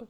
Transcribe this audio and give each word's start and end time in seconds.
Hallo. 0.00 0.08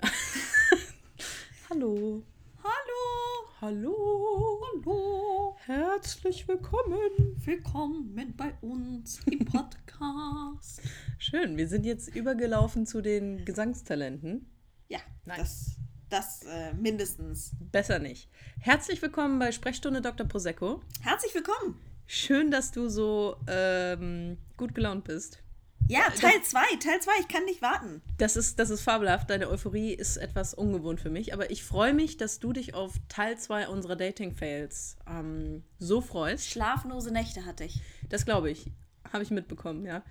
Hallo. 1.68 2.22
Hallo. 2.64 3.50
Hallo. 3.60 4.60
Hallo. 4.84 5.56
Herzlich 5.66 6.48
willkommen. 6.48 7.36
Willkommen 7.44 8.34
bei 8.36 8.54
uns 8.62 9.20
im 9.26 9.40
Podcast. 9.44 10.80
Schön, 11.18 11.56
wir 11.58 11.68
sind 11.68 11.84
jetzt 11.84 12.14
übergelaufen 12.14 12.86
zu 12.86 13.02
den 13.02 13.44
Gesangstalenten. 13.44 14.46
ja, 14.88 15.00
Nice. 15.26 15.76
das, 16.08 16.42
das 16.42 16.42
äh, 16.44 16.72
mindestens. 16.74 17.52
Besser 17.70 17.98
nicht. 17.98 18.30
Herzlich 18.60 19.02
willkommen 19.02 19.38
bei 19.38 19.52
Sprechstunde 19.52 20.00
Dr. 20.00 20.26
Prosecco. 20.26 20.80
Herzlich 21.02 21.34
willkommen. 21.34 21.78
Schön, 22.06 22.50
dass 22.50 22.72
du 22.72 22.88
so 22.88 23.36
ähm, 23.46 24.38
gut 24.56 24.74
gelaunt 24.74 25.04
bist. 25.04 25.42
Ja, 25.88 26.02
Teil 26.18 26.42
2, 26.42 26.60
Teil 26.80 27.00
2, 27.00 27.12
ich 27.20 27.28
kann 27.28 27.44
nicht 27.44 27.60
warten. 27.60 28.02
Das 28.18 28.36
ist, 28.36 28.58
das 28.58 28.70
ist 28.70 28.82
fabelhaft. 28.82 29.28
Deine 29.28 29.48
Euphorie 29.50 29.92
ist 29.92 30.16
etwas 30.16 30.54
ungewohnt 30.54 31.00
für 31.00 31.10
mich. 31.10 31.34
Aber 31.34 31.50
ich 31.50 31.64
freue 31.64 31.92
mich, 31.92 32.16
dass 32.16 32.38
du 32.38 32.52
dich 32.52 32.74
auf 32.74 32.94
Teil 33.08 33.36
2 33.36 33.68
unserer 33.68 33.96
Dating-Fails 33.96 34.96
ähm, 35.08 35.64
so 35.78 36.00
freust. 36.00 36.48
Schlaflose 36.48 37.12
Nächte 37.12 37.44
hatte 37.44 37.64
ich. 37.64 37.80
Das 38.08 38.24
glaube 38.24 38.50
ich. 38.50 38.70
Habe 39.12 39.22
ich 39.22 39.30
mitbekommen, 39.30 39.84
ja. 39.84 40.02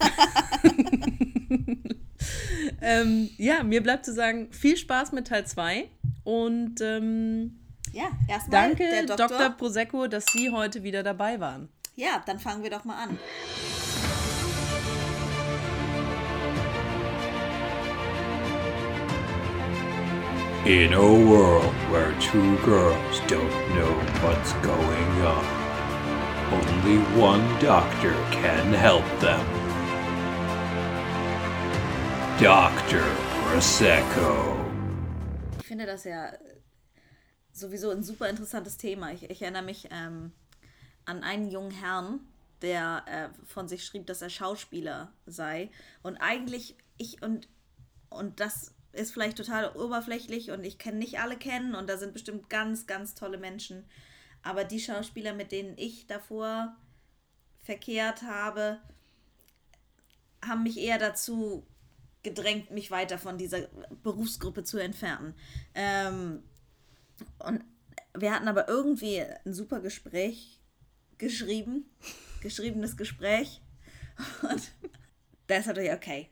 ähm, 2.80 3.28
ja, 3.36 3.62
mir 3.62 3.82
bleibt 3.82 4.06
zu 4.06 4.14
sagen, 4.14 4.50
viel 4.52 4.76
Spaß 4.76 5.12
mit 5.12 5.26
Teil 5.26 5.46
2. 5.46 5.90
Und 6.24 6.80
ähm, 6.80 7.58
Ja, 7.92 8.10
erstmal 8.28 8.68
danke, 8.68 9.06
Dr. 9.06 9.28
Doktor. 9.28 9.50
Prosecco, 9.50 10.06
dass 10.06 10.26
Sie 10.32 10.50
heute 10.50 10.82
wieder 10.82 11.02
dabei 11.02 11.40
waren. 11.40 11.68
Ja, 11.96 12.22
dann 12.26 12.38
fangen 12.38 12.62
wir 12.62 12.70
doch 12.70 12.84
mal 12.84 13.02
an. 13.02 13.18
In 20.68 20.92
a 20.92 21.00
world 21.00 21.72
where 21.90 22.12
two 22.20 22.58
girls 22.58 23.20
don't 23.20 23.74
know 23.74 23.90
what's 24.20 24.52
going 24.60 25.22
on, 25.24 25.46
only 26.52 26.98
one 27.18 27.40
doctor 27.58 28.12
can 28.30 28.74
help 28.74 29.06
them. 29.18 29.40
Dr. 32.38 33.02
Prosecco. 33.46 34.58
Ich 35.58 35.66
finde 35.66 35.86
das 35.86 36.04
ja 36.04 36.34
sowieso 37.54 37.88
ein 37.88 38.02
super 38.02 38.28
interessantes 38.28 38.76
Thema. 38.76 39.10
Ich, 39.14 39.22
ich 39.30 39.40
erinnere 39.40 39.62
mich 39.62 39.88
ähm, 39.90 40.32
an 41.06 41.22
einen 41.22 41.50
jungen 41.50 41.70
Herrn, 41.70 42.20
der 42.60 43.04
äh, 43.06 43.46
von 43.46 43.68
sich 43.68 43.86
schrieb, 43.86 44.06
dass 44.06 44.20
er 44.20 44.28
Schauspieler 44.28 45.14
sei. 45.24 45.70
Und 46.02 46.18
eigentlich, 46.18 46.76
ich 46.98 47.22
und, 47.22 47.48
und 48.10 48.38
das 48.38 48.74
ist 48.92 49.12
vielleicht 49.12 49.36
total 49.36 49.76
oberflächlich 49.76 50.50
und 50.50 50.64
ich 50.64 50.78
kann 50.78 50.98
nicht 50.98 51.20
alle 51.20 51.36
kennen 51.36 51.74
und 51.74 51.88
da 51.88 51.98
sind 51.98 52.12
bestimmt 52.12 52.48
ganz, 52.48 52.86
ganz 52.86 53.14
tolle 53.14 53.38
Menschen. 53.38 53.84
Aber 54.42 54.64
die 54.64 54.80
Schauspieler, 54.80 55.34
mit 55.34 55.52
denen 55.52 55.76
ich 55.76 56.06
davor 56.06 56.76
verkehrt 57.60 58.22
habe, 58.22 58.78
haben 60.44 60.62
mich 60.62 60.78
eher 60.78 60.98
dazu 60.98 61.66
gedrängt, 62.22 62.70
mich 62.70 62.90
weiter 62.90 63.18
von 63.18 63.38
dieser 63.38 63.68
Berufsgruppe 64.02 64.64
zu 64.64 64.78
entfernen. 64.78 65.34
Ähm, 65.74 66.42
und 67.38 67.64
wir 68.14 68.32
hatten 68.32 68.48
aber 68.48 68.68
irgendwie 68.68 69.20
ein 69.20 69.52
super 69.52 69.80
Gespräch 69.80 70.60
geschrieben, 71.18 71.84
geschriebenes 72.40 72.96
Gespräch. 72.96 73.60
Und 74.42 74.72
da 75.46 75.56
ist 75.56 75.66
natürlich 75.66 75.92
okay. 75.92 76.30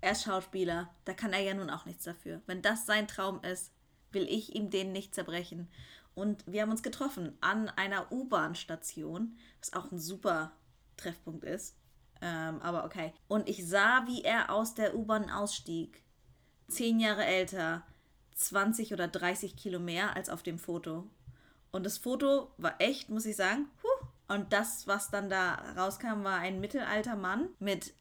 Er 0.00 0.12
ist 0.12 0.24
Schauspieler, 0.24 0.90
da 1.04 1.14
kann 1.14 1.32
er 1.32 1.40
ja 1.40 1.54
nun 1.54 1.70
auch 1.70 1.86
nichts 1.86 2.04
dafür. 2.04 2.40
Wenn 2.46 2.62
das 2.62 2.86
sein 2.86 3.08
Traum 3.08 3.42
ist, 3.42 3.72
will 4.12 4.28
ich 4.28 4.54
ihm 4.54 4.70
den 4.70 4.92
nicht 4.92 5.14
zerbrechen. 5.14 5.68
Und 6.14 6.44
wir 6.46 6.62
haben 6.62 6.70
uns 6.70 6.82
getroffen 6.82 7.36
an 7.40 7.68
einer 7.68 8.10
U-Bahn-Station, 8.10 9.36
was 9.60 9.74
auch 9.74 9.90
ein 9.92 9.98
super 9.98 10.52
Treffpunkt 10.96 11.44
ist. 11.44 11.76
Ähm, 12.22 12.60
aber 12.62 12.84
okay. 12.84 13.12
Und 13.28 13.48
ich 13.48 13.66
sah, 13.66 14.06
wie 14.06 14.22
er 14.22 14.50
aus 14.50 14.74
der 14.74 14.96
U-Bahn 14.96 15.30
ausstieg. 15.30 16.02
Zehn 16.68 17.00
Jahre 17.00 17.24
älter, 17.24 17.82
20 18.34 18.92
oder 18.92 19.08
30 19.08 19.56
Kilo 19.56 19.78
mehr 19.78 20.16
als 20.16 20.30
auf 20.30 20.42
dem 20.42 20.58
Foto. 20.58 21.06
Und 21.70 21.84
das 21.84 21.98
Foto 21.98 22.50
war 22.56 22.80
echt, 22.80 23.10
muss 23.10 23.26
ich 23.26 23.36
sagen. 23.36 23.68
Huh. 23.82 24.06
Und 24.34 24.52
das, 24.52 24.86
was 24.86 25.10
dann 25.10 25.28
da 25.28 25.54
rauskam, 25.76 26.24
war 26.24 26.38
ein 26.38 26.60
mittelalter 26.60 27.16
Mann 27.16 27.50
mit 27.58 27.92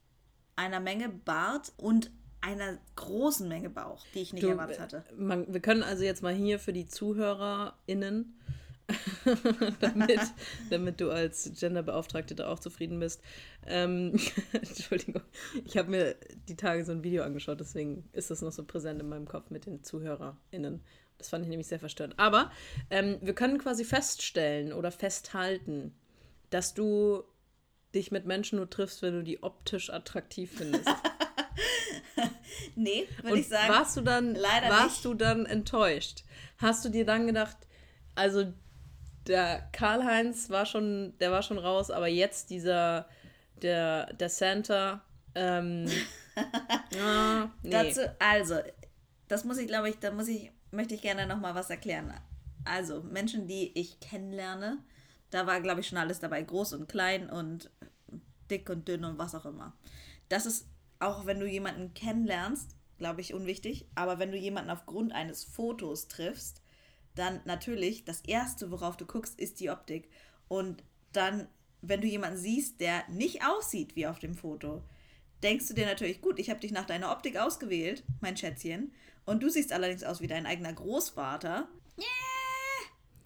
einer 0.56 0.80
Menge 0.80 1.10
Bart 1.10 1.74
und 1.78 2.12
einer 2.42 2.78
großen 2.96 3.48
Menge 3.48 3.70
Bauch, 3.70 4.06
die 4.14 4.20
ich 4.20 4.34
nicht 4.34 4.44
Du, 4.44 4.50
erwartet 4.50 4.80
hatte. 4.80 5.04
Man, 5.18 5.52
wir 5.52 5.62
können 5.62 5.84
also 5.84 6.04
jetzt 6.04 6.22
mal 6.22 6.34
hier 6.34 6.60
für 6.60 6.74
die 6.74 6.88
ZuhörerInnen, 6.88 8.40
damit, 9.80 10.20
damit 10.70 11.02
du 11.02 11.10
als 11.10 11.52
Genderbeauftragte 11.60 12.36
da 12.36 12.48
auch 12.48 12.60
zufrieden 12.60 13.00
bist. 13.00 13.22
Ähm, 13.66 14.20
Entschuldigung, 14.54 15.24
ich 15.66 15.76
habe 15.78 15.90
mir 15.90 16.16
die 16.48 16.56
Tage 16.56 16.86
so 16.86 16.92
ein 16.92 17.04
Video 17.04 17.24
angeschaut, 17.24 17.60
deswegen 17.60 18.08
ist 18.14 18.30
das 18.30 18.42
noch 18.42 18.52
so 18.52 18.64
präsent 18.64 19.02
in 19.02 19.10
meinem 19.10 19.28
Kopf 19.28 19.50
mit 19.50 19.66
den 19.66 19.84
ZuhörerInnen. 19.84 20.84
Das 21.18 21.30
fand 21.30 21.44
ich 21.46 21.50
nämlich 21.50 21.68
sehr 21.68 21.80
verstörend. 21.80 22.20
Aber 22.20 22.52
ähm, 22.92 23.18
wir 23.22 23.34
können 23.34 23.58
quasi 23.58 23.86
feststellen 23.86 24.72
oder 24.72 24.92
festhalten, 24.92 25.96
dass 26.52 26.76
du 26.76 27.24
dich 27.96 28.12
mit 28.12 28.26
Menschen 28.26 28.58
nur 28.58 28.70
triffst, 28.70 29.02
wenn 29.02 29.14
du 29.14 29.24
die 29.24 29.42
optisch 29.42 29.90
attraktiv 29.90 30.52
findest. 30.56 30.90
Nee, 32.76 33.08
würde 33.22 33.40
ich 33.40 33.48
sagen. 33.48 33.74
warst 33.74 33.96
du 33.96 34.02
dann, 34.02 34.36
leider 34.36 34.70
warst 34.70 34.98
nicht. 34.98 35.06
du 35.06 35.14
dann 35.14 35.46
enttäuscht? 35.46 36.24
Hast 36.58 36.84
du 36.84 36.90
dir 36.90 37.06
dann 37.06 37.26
gedacht, 37.26 37.56
also 38.16 38.52
der 39.28 39.70
Karl-Heinz 39.72 40.50
war 40.50 40.66
schon, 40.66 41.18
der 41.20 41.32
war 41.32 41.42
schon 41.42 41.58
raus, 41.58 41.90
aber 41.90 42.08
jetzt 42.08 42.50
dieser, 42.50 43.08
der, 43.62 44.14
der 44.14 44.30
Santa, 44.30 45.02
ähm, 45.36 45.90
ah, 47.02 47.50
nee. 47.64 47.70
Dazu, 47.70 48.02
also, 48.20 48.60
das 49.28 49.46
muss 49.46 49.58
ich, 49.58 49.68
glaube 49.68 49.90
ich, 49.90 49.98
da 50.00 50.12
muss 50.12 50.28
ich, 50.28 50.52
möchte 50.72 50.96
ich 50.96 51.02
gerne 51.02 51.26
nochmal 51.28 51.56
was 51.56 51.70
erklären. 51.70 52.14
Also, 52.66 53.02
Menschen, 53.04 53.48
die 53.48 53.78
ich 53.80 54.00
kennenlerne, 54.00 54.80
da 55.30 55.47
war, 55.47 55.62
glaube 55.62 55.81
ich, 55.81 55.88
schon 55.88 55.97
alles 55.97 56.19
dabei, 56.19 56.41
groß 56.41 56.74
und 56.74 56.88
klein 56.88 57.30
und 57.30 57.72
dick 58.50 58.69
und 58.69 58.88
dünn 58.88 59.06
und 59.06 59.18
was 59.18 59.36
auch 59.36 59.46
immer. 59.46 59.75
Das 60.30 60.46
ist, 60.46 60.68
auch 61.00 61.25
wenn 61.25 61.40
du 61.40 61.47
jemanden 61.47 61.94
kennenlernst, 61.94 62.75
glaube 62.97 63.22
ich, 63.22 63.34
unwichtig, 63.34 63.88
aber 63.96 64.19
wenn 64.19 64.31
du 64.31 64.38
jemanden 64.38 64.69
aufgrund 64.69 65.14
eines 65.14 65.44
Fotos 65.44 66.08
triffst, 66.08 66.62
dann 67.16 67.41
natürlich, 67.46 68.06
das 68.06 68.22
Erste, 68.22 68.72
worauf 68.72 68.97
du 68.97 69.06
guckst, 69.06 69.40
ist 69.40 69.59
die 69.59 69.69
Optik. 69.69 70.09
Und 70.47 70.84
dann, 71.14 71.47
wenn 71.81 72.02
du 72.02 72.08
jemanden 72.08 72.38
siehst, 72.38 72.81
der 72.81 73.08
nicht 73.09 73.44
aussieht 73.46 73.96
wie 73.96 74.08
auf 74.08 74.19
dem 74.19 74.35
Foto, 74.35 74.84
denkst 75.44 75.68
du 75.68 75.74
dir 75.74 75.85
natürlich, 75.85 76.22
gut, 76.22 76.40
ich 76.40 76.50
habe 76.50 76.59
dich 76.59 76.72
nach 76.72 76.85
deiner 76.85 77.12
Optik 77.12 77.38
ausgewählt, 77.38 78.03
mein 78.22 78.38
Schätzchen, 78.38 78.94
und 79.25 79.41
du 79.41 79.50
siehst 79.50 79.74
allerdings 79.74 80.03
aus 80.03 80.22
wie 80.22 80.28
dein 80.28 80.46
eigener 80.46 80.74
Großvater. 80.74 81.68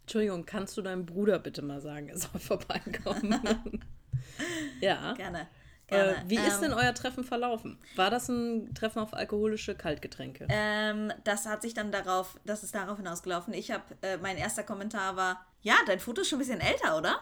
Entschuldigung, 0.09 0.43
kannst 0.43 0.75
du 0.75 0.81
deinem 0.81 1.05
Bruder 1.05 1.37
bitte 1.37 1.61
mal 1.61 1.81
sagen, 1.81 2.09
er 2.09 2.17
soll 2.17 2.39
vorbeikommen? 2.39 3.39
ja. 4.81 5.13
Gerne. 5.13 5.47
Äh, 5.85 6.15
wie 6.25 6.35
ist 6.35 6.55
Ähm, 6.55 6.61
denn 6.61 6.73
euer 6.73 6.95
Treffen 6.95 7.23
verlaufen? 7.23 7.77
War 7.95 8.09
das 8.09 8.27
ein 8.27 8.73
Treffen 8.73 8.97
auf 8.99 9.13
alkoholische 9.13 9.75
Kaltgetränke? 9.75 10.47
Ähm, 10.49 11.13
das 11.25 11.45
hat 11.45 11.61
sich 11.61 11.75
dann 11.75 11.91
darauf, 11.91 12.39
das 12.43 12.63
ist 12.63 12.73
darauf 12.73 12.97
hinausgelaufen. 12.97 13.53
Ich 13.53 13.69
habe, 13.69 13.83
äh, 14.01 14.17
mein 14.17 14.37
erster 14.37 14.63
Kommentar 14.63 15.15
war, 15.15 15.45
ja, 15.61 15.75
dein 15.85 15.99
Foto 15.99 16.21
ist 16.21 16.29
schon 16.29 16.37
ein 16.37 16.39
bisschen 16.39 16.61
älter, 16.61 16.97
oder? 16.97 17.19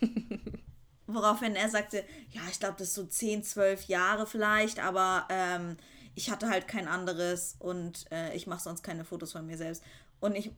Woraufhin 1.06 1.56
er 1.56 1.68
sagte, 1.68 2.04
ja, 2.30 2.40
ich 2.50 2.58
glaube, 2.58 2.76
das 2.78 2.88
ist 2.88 2.94
so 2.94 3.04
10, 3.04 3.42
12 3.42 3.84
Jahre 3.84 4.26
vielleicht, 4.26 4.80
aber 4.80 5.26
ähm, 5.28 5.76
ich 6.14 6.30
hatte 6.30 6.48
halt 6.48 6.68
kein 6.68 6.88
anderes 6.88 7.56
und 7.58 8.10
äh, 8.10 8.34
ich 8.34 8.46
mache 8.46 8.62
sonst 8.62 8.82
keine 8.82 9.04
Fotos 9.04 9.32
von 9.32 9.44
mir 9.44 9.58
selbst. 9.58 9.82
Und 10.20 10.36
ich, 10.36 10.52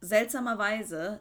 seltsamerweise, 0.00 1.20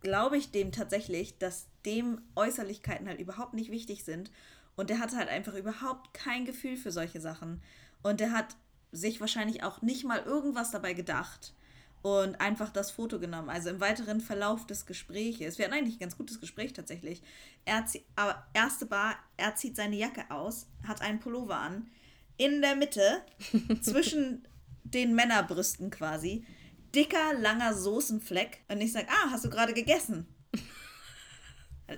glaube 0.00 0.36
ich 0.36 0.50
dem 0.50 0.72
tatsächlich, 0.72 1.38
dass 1.38 1.66
dem 1.84 2.20
Äußerlichkeiten 2.34 3.08
halt 3.08 3.20
überhaupt 3.20 3.54
nicht 3.54 3.70
wichtig 3.70 4.04
sind. 4.04 4.30
Und 4.76 4.90
der 4.90 4.98
hatte 4.98 5.16
halt 5.16 5.28
einfach 5.28 5.54
überhaupt 5.54 6.14
kein 6.14 6.44
Gefühl 6.44 6.76
für 6.76 6.92
solche 6.92 7.20
Sachen. 7.20 7.62
Und 8.02 8.20
der 8.20 8.32
hat 8.32 8.56
sich 8.90 9.20
wahrscheinlich 9.20 9.62
auch 9.62 9.82
nicht 9.82 10.04
mal 10.04 10.20
irgendwas 10.20 10.70
dabei 10.70 10.92
gedacht 10.92 11.54
und 12.02 12.40
einfach 12.40 12.70
das 12.70 12.90
Foto 12.90 13.18
genommen. 13.18 13.48
Also 13.48 13.70
im 13.70 13.80
weiteren 13.80 14.20
Verlauf 14.20 14.66
des 14.66 14.86
Gespräches. 14.86 15.56
Wir 15.56 15.64
hatten 15.64 15.74
eigentlich 15.74 15.96
ein 15.96 16.00
ganz 16.00 16.18
gutes 16.18 16.40
Gespräch 16.40 16.72
tatsächlich. 16.72 17.22
Er 17.64 17.84
aber 18.16 18.44
erste 18.54 18.86
Bar, 18.86 19.16
er 19.36 19.54
zieht 19.54 19.76
seine 19.76 19.96
Jacke 19.96 20.30
aus, 20.30 20.66
hat 20.86 21.00
einen 21.00 21.20
Pullover 21.20 21.56
an. 21.56 21.88
In 22.36 22.60
der 22.60 22.74
Mitte, 22.74 23.22
zwischen 23.80 24.46
den 24.82 25.14
Männerbrüsten 25.14 25.90
quasi, 25.90 26.44
dicker, 26.94 27.34
langer 27.38 27.74
Soßenfleck. 27.74 28.64
Und 28.68 28.80
ich 28.80 28.92
sage, 28.92 29.08
ah, 29.08 29.30
hast 29.30 29.44
du 29.44 29.50
gerade 29.50 29.74
gegessen? 29.74 30.26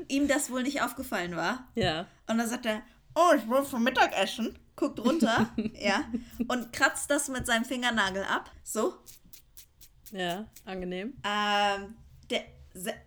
Ihm 0.09 0.29
das 0.29 0.51
wohl 0.51 0.63
nicht 0.63 0.83
aufgefallen 0.83 1.37
war. 1.37 1.69
Ja. 1.75 2.07
Und 2.27 2.39
dann 2.39 2.49
sagt 2.49 2.67
er, 2.67 2.83
oh, 3.15 3.35
ich 3.37 3.49
will 3.49 3.65
zum 3.65 3.85
Mittagessen. 3.85 4.59
guckt 4.77 4.99
runter, 4.99 5.51
ja, 5.75 6.05
und 6.49 6.73
kratzt 6.73 7.11
das 7.11 7.29
mit 7.29 7.47
seinem 7.47 7.65
Fingernagel 7.65 8.25
ab. 8.25 8.51
So. 8.63 8.95
Ja, 10.11 10.47
angenehm. 10.65 11.15
Ähm, 11.25 11.95
der, 12.31 12.45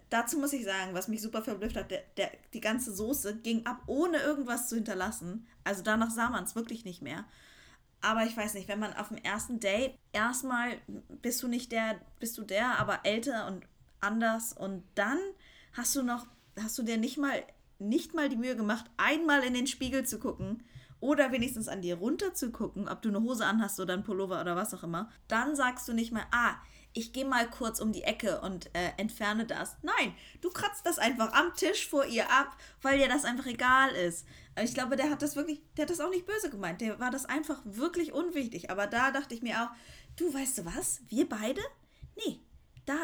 dazu 0.09 0.37
muss 0.39 0.53
ich 0.53 0.63
sagen, 0.63 0.93
was 0.93 1.07
mich 1.07 1.21
super 1.21 1.41
verblüfft 1.41 1.75
hat, 1.75 1.91
der, 1.91 2.03
der, 2.15 2.31
die 2.53 2.61
ganze 2.61 2.93
Soße 2.93 3.37
ging 3.37 3.65
ab, 3.65 3.83
ohne 3.87 4.17
irgendwas 4.19 4.69
zu 4.69 4.75
hinterlassen. 4.75 5.47
Also 5.63 5.83
danach 5.83 6.11
sah 6.11 6.29
man 6.29 6.43
es 6.43 6.55
wirklich 6.55 6.85
nicht 6.85 7.01
mehr. 7.01 7.25
Aber 8.07 8.23
ich 8.23 8.37
weiß 8.37 8.53
nicht, 8.53 8.69
wenn 8.69 8.79
man 8.79 8.93
auf 8.93 9.09
dem 9.09 9.17
ersten 9.17 9.59
Date, 9.59 9.99
erstmal 10.13 10.77
bist 11.21 11.43
du 11.43 11.49
nicht 11.49 11.73
der, 11.73 11.99
bist 12.21 12.37
du 12.37 12.43
der, 12.43 12.79
aber 12.79 13.01
älter 13.03 13.47
und 13.47 13.65
anders 13.99 14.53
und 14.53 14.85
dann 14.95 15.19
hast 15.73 15.93
du 15.93 16.03
noch, 16.03 16.25
hast 16.57 16.77
du 16.77 16.83
dir 16.83 16.95
nicht 16.95 17.17
mal, 17.17 17.43
nicht 17.79 18.13
mal 18.13 18.29
die 18.29 18.37
Mühe 18.37 18.55
gemacht, 18.55 18.85
einmal 18.95 19.43
in 19.43 19.53
den 19.53 19.67
Spiegel 19.67 20.05
zu 20.05 20.19
gucken 20.19 20.63
oder 21.01 21.33
wenigstens 21.33 21.67
an 21.67 21.81
dir 21.81 21.97
runter 21.97 22.33
zu 22.33 22.49
gucken, 22.49 22.87
ob 22.87 23.01
du 23.01 23.09
eine 23.09 23.21
Hose 23.23 23.45
anhast 23.45 23.77
oder 23.81 23.95
ein 23.95 24.05
Pullover 24.05 24.39
oder 24.39 24.55
was 24.55 24.73
auch 24.73 24.83
immer. 24.83 25.11
Dann 25.27 25.57
sagst 25.57 25.85
du 25.89 25.93
nicht 25.93 26.13
mal, 26.13 26.27
ah, 26.31 26.55
ich 26.97 27.13
gehe 27.13 27.25
mal 27.25 27.47
kurz 27.47 27.79
um 27.79 27.91
die 27.91 28.03
Ecke 28.03 28.41
und 28.41 28.73
äh, 28.75 28.89
entferne 28.97 29.45
das. 29.45 29.77
Nein, 29.83 30.15
du 30.41 30.49
kratzt 30.49 30.85
das 30.85 30.97
einfach 30.97 31.31
am 31.33 31.53
Tisch 31.55 31.87
vor 31.87 32.05
ihr 32.05 32.29
ab, 32.31 32.57
weil 32.81 32.97
dir 32.97 33.07
das 33.07 33.23
einfach 33.23 33.45
egal 33.45 33.91
ist. 33.91 34.25
Aber 34.55 34.63
Ich 34.63 34.73
glaube, 34.73 34.95
der 34.95 35.11
hat 35.11 35.21
das 35.21 35.35
wirklich, 35.35 35.61
der 35.75 35.83
hat 35.83 35.91
das 35.91 35.99
auch 35.99 36.09
nicht 36.09 36.25
böse 36.25 36.49
gemeint. 36.49 36.81
Der 36.81 36.99
war 36.99 37.11
das 37.11 37.25
einfach 37.25 37.61
wirklich 37.63 38.13
unwichtig. 38.13 38.71
Aber 38.71 38.87
da 38.87 39.11
dachte 39.11 39.35
ich 39.35 39.43
mir 39.43 39.61
auch, 39.61 39.69
du 40.15 40.33
weißt 40.33 40.57
du 40.57 40.65
was? 40.65 41.01
Wir 41.07 41.29
beide? 41.29 41.61
Nee, 42.15 42.39
da, 42.85 42.95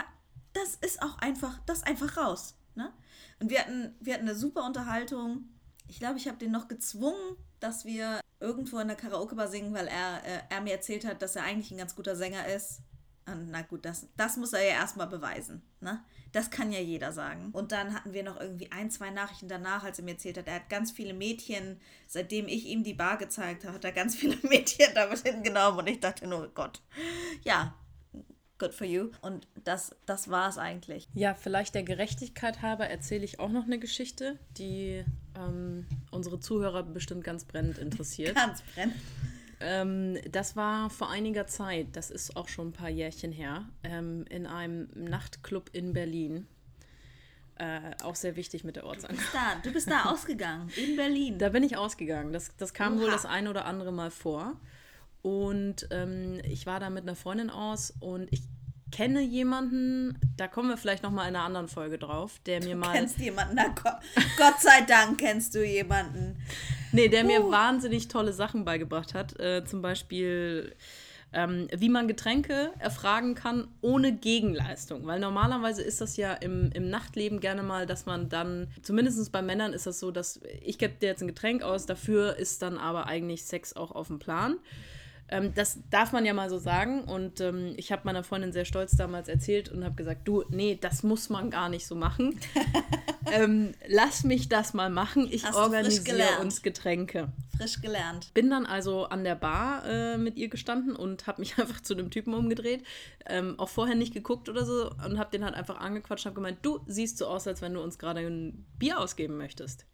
das 0.54 0.76
ist 0.82 1.04
auch 1.04 1.20
einfach, 1.20 1.60
das 1.68 1.84
einfach 1.84 2.18
raus. 2.18 2.56
Ne? 2.74 2.92
Und 3.40 3.52
wir 3.52 3.60
hatten, 3.60 3.96
wir 4.00 4.16
hatten 4.16 4.28
eine 4.28 4.36
super 4.36 4.66
Unterhaltung. 4.66 5.50
Ich 5.88 6.00
glaube, 6.00 6.18
ich 6.18 6.28
habe 6.28 6.40
den 6.40 6.52
noch 6.52 6.68
gezwungen, 6.68 7.38
dass 7.60 7.86
wir 7.86 8.22
irgendwo 8.40 8.80
in 8.80 8.88
der 8.88 8.98
Karaoke-Bar 8.98 9.50
singen, 9.50 9.76
weil 9.76 9.88
er, 9.88 10.26
äh, 10.26 10.40
er 10.50 10.62
mir 10.62 10.74
erzählt 10.74 11.06
hat, 11.06 11.22
dass 11.22 11.36
er 11.36 11.44
eigentlich 11.44 11.70
ein 11.70 11.78
ganz 11.78 11.96
guter 11.96 12.16
Sänger 12.16 12.48
ist. 12.48 12.82
Und 13.26 13.52
na 13.52 13.62
gut, 13.62 13.86
das, 13.86 14.08
das 14.18 14.38
muss 14.38 14.54
er 14.54 14.62
ja 14.62 14.72
erstmal 14.72 15.08
beweisen. 15.08 15.62
Ne? 15.80 16.04
Das 16.32 16.50
kann 16.50 16.72
ja 16.72 16.80
jeder 16.80 17.12
sagen. 17.12 17.50
Und 17.52 17.72
dann 17.72 17.94
hatten 17.94 18.14
wir 18.14 18.24
noch 18.24 18.40
irgendwie 18.40 18.72
ein, 18.72 18.92
zwei 18.92 19.12
Nachrichten 19.12 19.48
danach, 19.48 19.84
als 19.84 20.00
er 20.00 20.06
mir 20.06 20.12
erzählt 20.12 20.38
hat, 20.38 20.48
er 20.48 20.56
hat 20.56 20.70
ganz 20.70 20.92
viele 20.92 21.14
Mädchen, 21.14 21.80
seitdem 22.08 22.48
ich 22.48 22.66
ihm 22.66 22.84
die 22.84 22.94
Bar 22.94 23.18
gezeigt 23.18 23.64
habe, 23.64 23.76
hat 23.76 23.86
er 23.86 23.92
ganz 23.92 24.16
viele 24.16 24.38
Mädchen 24.48 24.88
damit 24.94 25.20
hingenommen. 25.20 25.80
Und 25.80 25.88
ich 25.88 26.00
dachte 26.00 26.28
nur, 26.28 26.50
Gott, 26.54 26.82
ja, 27.44 27.76
good 28.58 28.74
for 28.74 28.88
you. 28.88 29.12
Und 29.22 29.48
das, 29.64 29.96
das 30.06 30.30
war 30.30 30.50
es 30.50 30.58
eigentlich. 30.58 31.08
Ja, 31.14 31.34
vielleicht 31.34 31.76
der 31.76 31.84
Gerechtigkeit 31.84 32.62
halber 32.62 32.88
erzähle 32.88 33.26
ich 33.26 33.40
auch 33.40 33.50
noch 33.50 33.66
eine 33.66 33.80
Geschichte, 33.80 34.40
die 34.58 35.04
ähm, 35.38 35.86
unsere 36.12 36.40
Zuhörer 36.40 36.84
bestimmt 36.84 37.24
ganz 37.24 37.46
brennend 37.46 37.78
interessiert. 37.78 38.36
Ganz 38.44 38.62
brennend. 38.74 38.96
Ähm, 39.64 40.18
das 40.32 40.56
war 40.56 40.90
vor 40.90 41.10
einiger 41.10 41.48
Zeit, 41.48 41.88
das 41.94 42.12
ist 42.12 42.36
auch 42.36 42.48
schon 42.48 42.70
ein 42.70 42.74
paar 42.74 42.90
Jährchen 42.90 43.32
her, 43.32 43.66
ähm, 43.84 44.26
in 44.30 44.46
einem 44.46 44.90
Nachtclub 44.94 45.70
in 45.74 45.94
Berlin. 45.94 46.48
Äh, 47.56 47.92
auch 48.04 48.16
sehr 48.16 48.36
wichtig 48.36 48.64
mit 48.64 48.76
der 48.76 48.86
Ortsangabe. 48.86 49.22
Da, 49.32 49.56
du 49.64 49.72
bist 49.72 49.90
da 49.90 50.06
ausgegangen, 50.06 50.70
in 50.76 50.96
Berlin. 50.98 51.38
Da 51.38 51.50
bin 51.50 51.64
ich 51.64 51.78
ausgegangen. 51.78 52.34
Das, 52.34 52.56
das 52.58 52.74
kam 52.74 52.98
wohl 52.98 53.06
Oha. 53.06 53.14
das 53.14 53.26
ein 53.26 53.48
oder 53.48 53.66
andere 53.66 53.92
Mal 53.92 54.12
vor. 54.12 54.60
Und 55.22 55.88
ähm, 55.92 56.42
ich 56.44 56.66
war 56.66 56.80
da 56.80 56.90
mit 56.90 57.04
einer 57.04 57.16
Freundin 57.16 57.50
aus 57.50 57.94
und 58.00 58.28
ich 58.34 58.42
kenne 58.92 59.22
jemanden, 59.22 60.20
da 60.38 60.48
kommen 60.48 60.70
wir 60.70 60.78
vielleicht 60.78 61.04
noch 61.04 61.12
mal 61.12 61.28
in 61.28 61.36
einer 61.36 61.46
anderen 61.46 61.68
Folge 61.68 61.98
drauf, 61.98 62.40
der 62.46 62.64
mir 62.64 62.76
mal, 62.76 62.92
kennst 62.92 63.18
jemanden, 63.18 63.56
na 63.56 63.74
Gott 64.38 64.62
sei 64.62 64.82
Dank 64.82 65.20
kennst 65.20 65.56
du 65.56 65.66
jemanden. 65.66 66.38
Nee, 66.94 67.10
der 67.10 67.24
mir 67.24 67.44
Uh. 67.44 67.52
wahnsinnig 67.52 68.08
tolle 68.08 68.34
Sachen 68.34 68.66
beigebracht 68.66 69.14
hat. 69.14 69.40
Äh, 69.40 69.66
zum 69.66 69.82
Beispiel, 69.82 70.76
ähm, 71.34 71.68
wie 71.76 71.90
man 71.90 72.08
Getränke 72.08 72.72
erfragen 72.80 73.36
kann 73.36 73.68
ohne 73.82 74.14
Gegenleistung. 74.14 75.06
Weil 75.06 75.20
normalerweise 75.20 75.82
ist 75.82 76.00
das 76.00 76.16
ja 76.18 76.34
im, 76.34 76.72
im 76.74 76.90
Nachtleben 76.90 77.40
gerne 77.40 77.64
mal, 77.64 77.86
dass 77.86 78.06
man 78.06 78.30
dann, 78.30 78.68
zumindest 78.82 79.32
bei 79.32 79.42
Männern 79.42 79.74
ist 79.74 79.88
das 79.88 80.00
so, 80.00 80.12
dass 80.12 80.40
ich 80.62 80.78
gebe 80.78 80.94
dir 80.94 81.08
jetzt 81.08 81.22
ein 81.22 81.28
Getränk 81.28 81.64
aus, 81.64 81.86
dafür 81.86 82.38
ist 82.38 82.62
dann 82.62 82.78
aber 82.78 83.08
eigentlich 83.08 83.44
Sex 83.44 83.76
auch 83.76 83.92
auf 83.92 84.08
dem 84.08 84.20
Plan. 84.20 84.58
Ähm, 85.30 85.54
das 85.56 85.80
darf 85.90 86.12
man 86.12 86.26
ja 86.26 86.34
mal 86.34 86.50
so 86.50 86.60
sagen. 86.60 87.04
Und 87.04 87.42
ähm, 87.42 87.74
ich 87.78 87.92
habe 87.92 88.04
meiner 88.06 88.24
Freundin 88.24 88.52
sehr 88.52 88.66
stolz 88.66 88.96
damals 88.96 89.28
erzählt 89.28 89.70
und 89.70 89.84
habe 89.84 89.96
gesagt, 89.96 90.28
du, 90.28 90.44
nee, 90.50 90.78
das 90.80 91.04
muss 91.04 91.30
man 91.30 91.50
gar 91.50 91.70
nicht 91.70 91.88
so 91.88 91.96
machen. 91.96 92.40
ähm, 93.32 93.74
lass 93.88 94.24
mich 94.24 94.50
das 94.50 94.74
mal 94.74 94.90
machen. 94.90 95.28
Ich 95.30 95.46
Hast 95.46 95.56
organisiere 95.56 96.40
uns 96.42 96.62
Getränke. 96.62 97.30
Frisch 97.58 97.82
gelernt. 97.82 98.34
Bin 98.34 98.50
dann 98.50 98.66
also 98.66 99.06
an 99.06 99.24
der 99.24 99.36
Bar 99.36 99.86
äh, 99.86 100.18
mit 100.18 100.38
ihr 100.38 100.50
gestanden 100.50 100.96
und 100.96 101.28
habe 101.28 101.42
mich 101.42 101.58
einfach 101.60 101.82
zu 101.82 101.94
einem 101.94 102.10
Typen 102.10 102.34
umgedreht. 102.34 102.84
Ähm, 103.26 103.60
auch 103.60 103.70
vorher 103.70 103.96
nicht 103.96 104.14
geguckt 104.14 104.50
oder 104.50 104.66
so 104.66 104.92
und 105.06 105.18
habe 105.18 105.32
den 105.32 105.46
halt 105.46 105.56
einfach 105.56 105.80
angequatscht 105.80 106.26
und 106.26 106.32
habe 106.32 106.36
gemeint, 106.36 106.60
du 106.62 106.80
siehst 106.88 107.18
so 107.18 107.28
aus, 107.28 107.48
als 107.48 107.62
wenn 107.62 107.74
du 107.74 107.82
uns 107.82 107.98
gerade 107.98 108.22
ein 108.22 108.66
Bier 108.80 109.00
ausgeben 109.00 109.38
möchtest. 109.38 109.86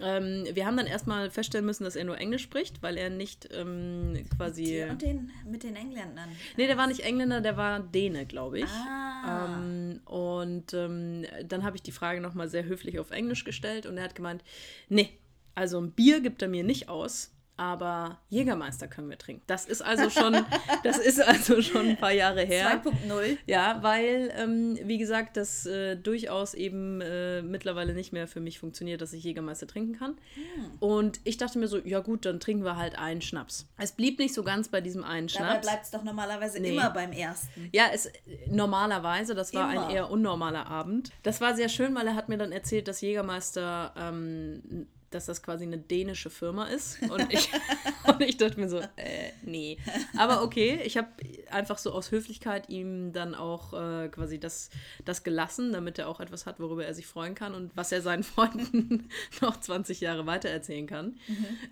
Ähm, 0.00 0.44
wir 0.52 0.66
haben 0.66 0.76
dann 0.76 0.86
erstmal 0.86 1.30
feststellen 1.30 1.64
müssen, 1.64 1.84
dass 1.84 1.94
er 1.94 2.04
nur 2.04 2.18
Englisch 2.18 2.42
spricht, 2.42 2.82
weil 2.82 2.96
er 2.96 3.10
nicht 3.10 3.48
ähm, 3.52 4.24
quasi. 4.36 4.82
Und 4.82 5.02
den 5.02 5.30
mit 5.46 5.62
den 5.62 5.76
Engländern. 5.76 6.30
Nee, 6.56 6.66
der 6.66 6.76
war 6.76 6.88
nicht 6.88 7.00
Engländer, 7.00 7.40
der 7.40 7.56
war 7.56 7.78
Däne, 7.78 8.26
glaube 8.26 8.58
ich. 8.58 8.70
Ah. 8.70 9.46
Ähm, 9.46 10.00
und 10.04 10.74
ähm, 10.74 11.24
dann 11.46 11.62
habe 11.62 11.76
ich 11.76 11.82
die 11.82 11.92
Frage 11.92 12.20
nochmal 12.20 12.48
sehr 12.48 12.64
höflich 12.64 12.98
auf 12.98 13.12
Englisch 13.12 13.44
gestellt 13.44 13.86
und 13.86 13.96
er 13.96 14.04
hat 14.04 14.16
gemeint, 14.16 14.42
nee, 14.88 15.10
also 15.54 15.80
ein 15.80 15.92
Bier 15.92 16.20
gibt 16.20 16.42
er 16.42 16.48
mir 16.48 16.64
nicht 16.64 16.88
aus, 16.88 17.30
aber 17.56 18.18
Jägermeister 18.30 18.88
können 18.88 19.08
wir 19.10 19.18
trinken. 19.18 19.42
Das 19.46 19.66
ist 19.66 19.82
also 19.82 20.10
schon, 20.10 20.44
das 20.84 20.98
ist 20.98 21.20
also 21.20 21.62
schon 21.62 21.88
ein 21.90 21.96
paar 21.96 22.12
Jahre 22.12 22.42
her. 22.42 22.82
2.0. 22.84 23.38
Ja, 23.46 23.78
weil, 23.82 24.32
ähm, 24.36 24.78
wie 24.84 24.98
gesagt, 24.98 25.36
das 25.36 25.66
äh, 25.66 25.96
durchaus 25.96 26.54
eben 26.54 27.00
äh, 27.00 27.42
mittlerweile 27.42 27.94
nicht 27.94 28.12
mehr 28.12 28.26
für 28.28 28.40
mich 28.40 28.58
funktioniert, 28.58 29.00
dass 29.00 29.12
ich 29.12 29.24
Jägermeister 29.24 29.66
trinken 29.66 29.98
kann. 29.98 30.16
Und 30.80 31.20
ich 31.24 31.36
dachte 31.36 31.58
mir 31.58 31.68
so, 31.68 31.78
ja 31.78 32.00
gut, 32.00 32.24
dann 32.26 32.40
trinken 32.40 32.64
wir 32.64 32.76
halt 32.76 32.98
einen 32.98 33.20
Schnaps. 33.22 33.66
Es 33.78 33.92
blieb 33.92 34.18
nicht 34.18 34.34
so 34.34 34.42
ganz 34.42 34.68
bei 34.68 34.80
diesem 34.80 35.04
einen 35.04 35.28
Dabei 35.28 35.46
Schnaps. 35.50 35.66
bleibt 35.66 35.84
es 35.84 35.90
doch 35.90 36.02
normalerweise 36.04 36.60
Nee. 36.60 36.72
immer 36.74 36.90
beim 36.90 37.12
ersten. 37.12 37.68
Ja, 37.72 37.84
es 37.92 38.10
normalerweise, 38.50 39.34
das 39.34 39.52
war 39.54 39.72
Immer. 39.72 39.86
ein 39.88 39.94
eher 39.94 40.10
unnormaler 40.10 40.66
Abend. 40.66 41.10
Das 41.22 41.40
war 41.40 41.54
sehr 41.54 41.68
schön, 41.68 41.94
weil 41.94 42.06
er 42.06 42.14
hat 42.14 42.28
mir 42.28 42.38
dann 42.38 42.52
erzählt, 42.52 42.88
dass 42.88 43.00
Jägermeister, 43.00 43.92
ähm, 43.96 44.86
dass 45.14 45.26
das 45.26 45.42
quasi 45.42 45.64
eine 45.64 45.78
dänische 45.78 46.30
Firma 46.30 46.66
ist. 46.66 47.00
Und 47.02 47.26
ich, 47.32 47.50
und 48.06 48.20
ich 48.20 48.36
dachte 48.36 48.58
mir 48.58 48.68
so, 48.68 48.78
äh, 48.78 49.30
nee. 49.42 49.78
Aber 50.16 50.42
okay, 50.42 50.80
ich 50.84 50.96
habe 50.96 51.08
einfach 51.50 51.78
so 51.78 51.92
aus 51.92 52.10
Höflichkeit 52.10 52.68
ihm 52.68 53.12
dann 53.12 53.34
auch 53.34 53.72
äh, 53.72 54.08
quasi 54.08 54.38
das, 54.38 54.70
das 55.04 55.22
gelassen, 55.22 55.72
damit 55.72 55.98
er 55.98 56.08
auch 56.08 56.20
etwas 56.20 56.46
hat, 56.46 56.60
worüber 56.60 56.84
er 56.84 56.94
sich 56.94 57.06
freuen 57.06 57.34
kann 57.34 57.54
und 57.54 57.76
was 57.76 57.92
er 57.92 58.02
seinen 58.02 58.22
Freunden 58.24 59.08
noch 59.40 59.58
20 59.58 60.00
Jahre 60.00 60.26
weiter 60.26 60.48
erzählen 60.48 60.86
kann. 60.86 61.16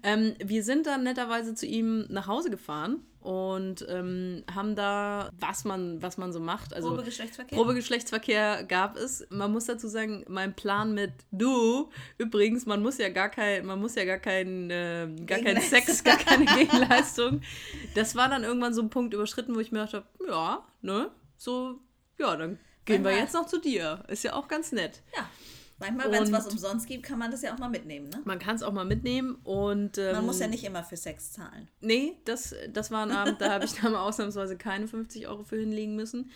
Ähm, 0.03 0.35
wir 0.39 0.63
sind 0.65 0.87
dann 0.87 1.03
netterweise 1.03 1.55
zu 1.55 1.67
ihm 1.67 2.07
nach 2.09 2.27
Hause 2.27 2.51
gefahren 2.51 3.03
und 3.23 3.87
ähm, 3.89 4.45
haben 4.55 4.75
da, 4.77 5.31
was 5.39 5.65
man, 5.65 6.03
was 6.03 6.19
man 6.19 6.33
so 6.33 6.41
macht. 6.41 6.75
Also 6.75 6.89
Probegeschlechtsverkehr? 6.89 7.57
Probegeschlechtsverkehr 7.57 8.65
gab 8.65 8.97
es. 8.97 9.27
Man 9.31 9.53
muss 9.53 9.67
dazu 9.67 9.89
sagen, 9.89 10.25
mein 10.29 10.55
Plan 10.55 10.93
mit 10.95 11.13
du, 11.31 11.89
übrigens, 12.19 12.67
man 12.67 12.83
muss 12.83 12.99
ja 12.99 13.09
gar 13.09 13.29
kein, 13.29 13.65
man 13.65 13.81
muss 13.81 13.95
ja 13.95 14.05
gar 14.05 14.19
kein, 14.19 14.71
äh, 14.71 15.09
gar 15.27 15.39
kein 15.39 15.55
Gegenleistung. 15.57 15.81
Sex, 15.81 16.05
gar 16.05 16.17
keine 16.19 16.45
Gegenleistung. 16.47 17.41
Das 17.95 18.15
war 18.17 18.29
dann 18.29 18.45
irgendwann 18.45 18.75
so 18.75 18.83
ein 18.83 18.91
Punkt 18.91 19.15
überschritten, 19.15 19.55
wo 19.55 19.61
ich 19.61 19.73
mir 19.73 19.79
dachte, 19.81 20.03
ja, 20.29 20.63
ne, 20.81 21.11
so, 21.37 21.79
ja, 22.19 22.37
dann 22.37 22.59
gehen 22.85 23.03
wir 23.05 23.11
Manchmal- 23.11 23.23
jetzt 23.23 23.35
noch 23.35 23.47
zu 23.47 23.59
dir. 23.59 24.03
Ist 24.09 24.25
ja 24.25 24.33
auch 24.35 24.49
ganz 24.49 24.73
nett. 24.73 25.01
Ja. 25.17 25.29
Manchmal, 25.83 26.11
wenn 26.13 26.23
es 26.23 26.33
was 26.33 26.47
umsonst 26.47 26.87
gibt, 26.87 27.03
kann 27.03 27.19
man 27.19 27.31
das 27.31 27.43
ja 27.43 27.55
auch 27.55 27.59
mal 27.59 27.69
mitnehmen, 27.69 28.09
ne? 28.09 28.21
Man 28.25 28.39
kann 28.39 28.57
es 28.57 28.63
auch 28.63 28.73
mal 28.73 28.85
mitnehmen 28.85 29.37
und 29.45 29.99
ähm, 29.99 30.13
Man 30.13 30.27
muss 30.27 30.41
ja 30.41 30.47
nicht 30.47 30.65
immer 30.65 30.83
für 30.85 30.97
Sex 30.97 31.33
zahlen. 31.33 31.69
Nee, 31.81 32.17
das, 32.25 32.55
das 32.73 32.91
war 32.91 33.05
ein 33.05 33.11
Abend, 33.11 33.41
da 33.41 33.51
habe 33.51 33.65
ich 33.65 33.73
dann 33.75 33.95
ausnahmsweise 33.97 34.57
keine 34.57 34.89
50 34.89 35.29
Euro 35.29 35.45
für 35.45 35.59
hinlegen 35.59 35.97
müssen. 35.97 36.31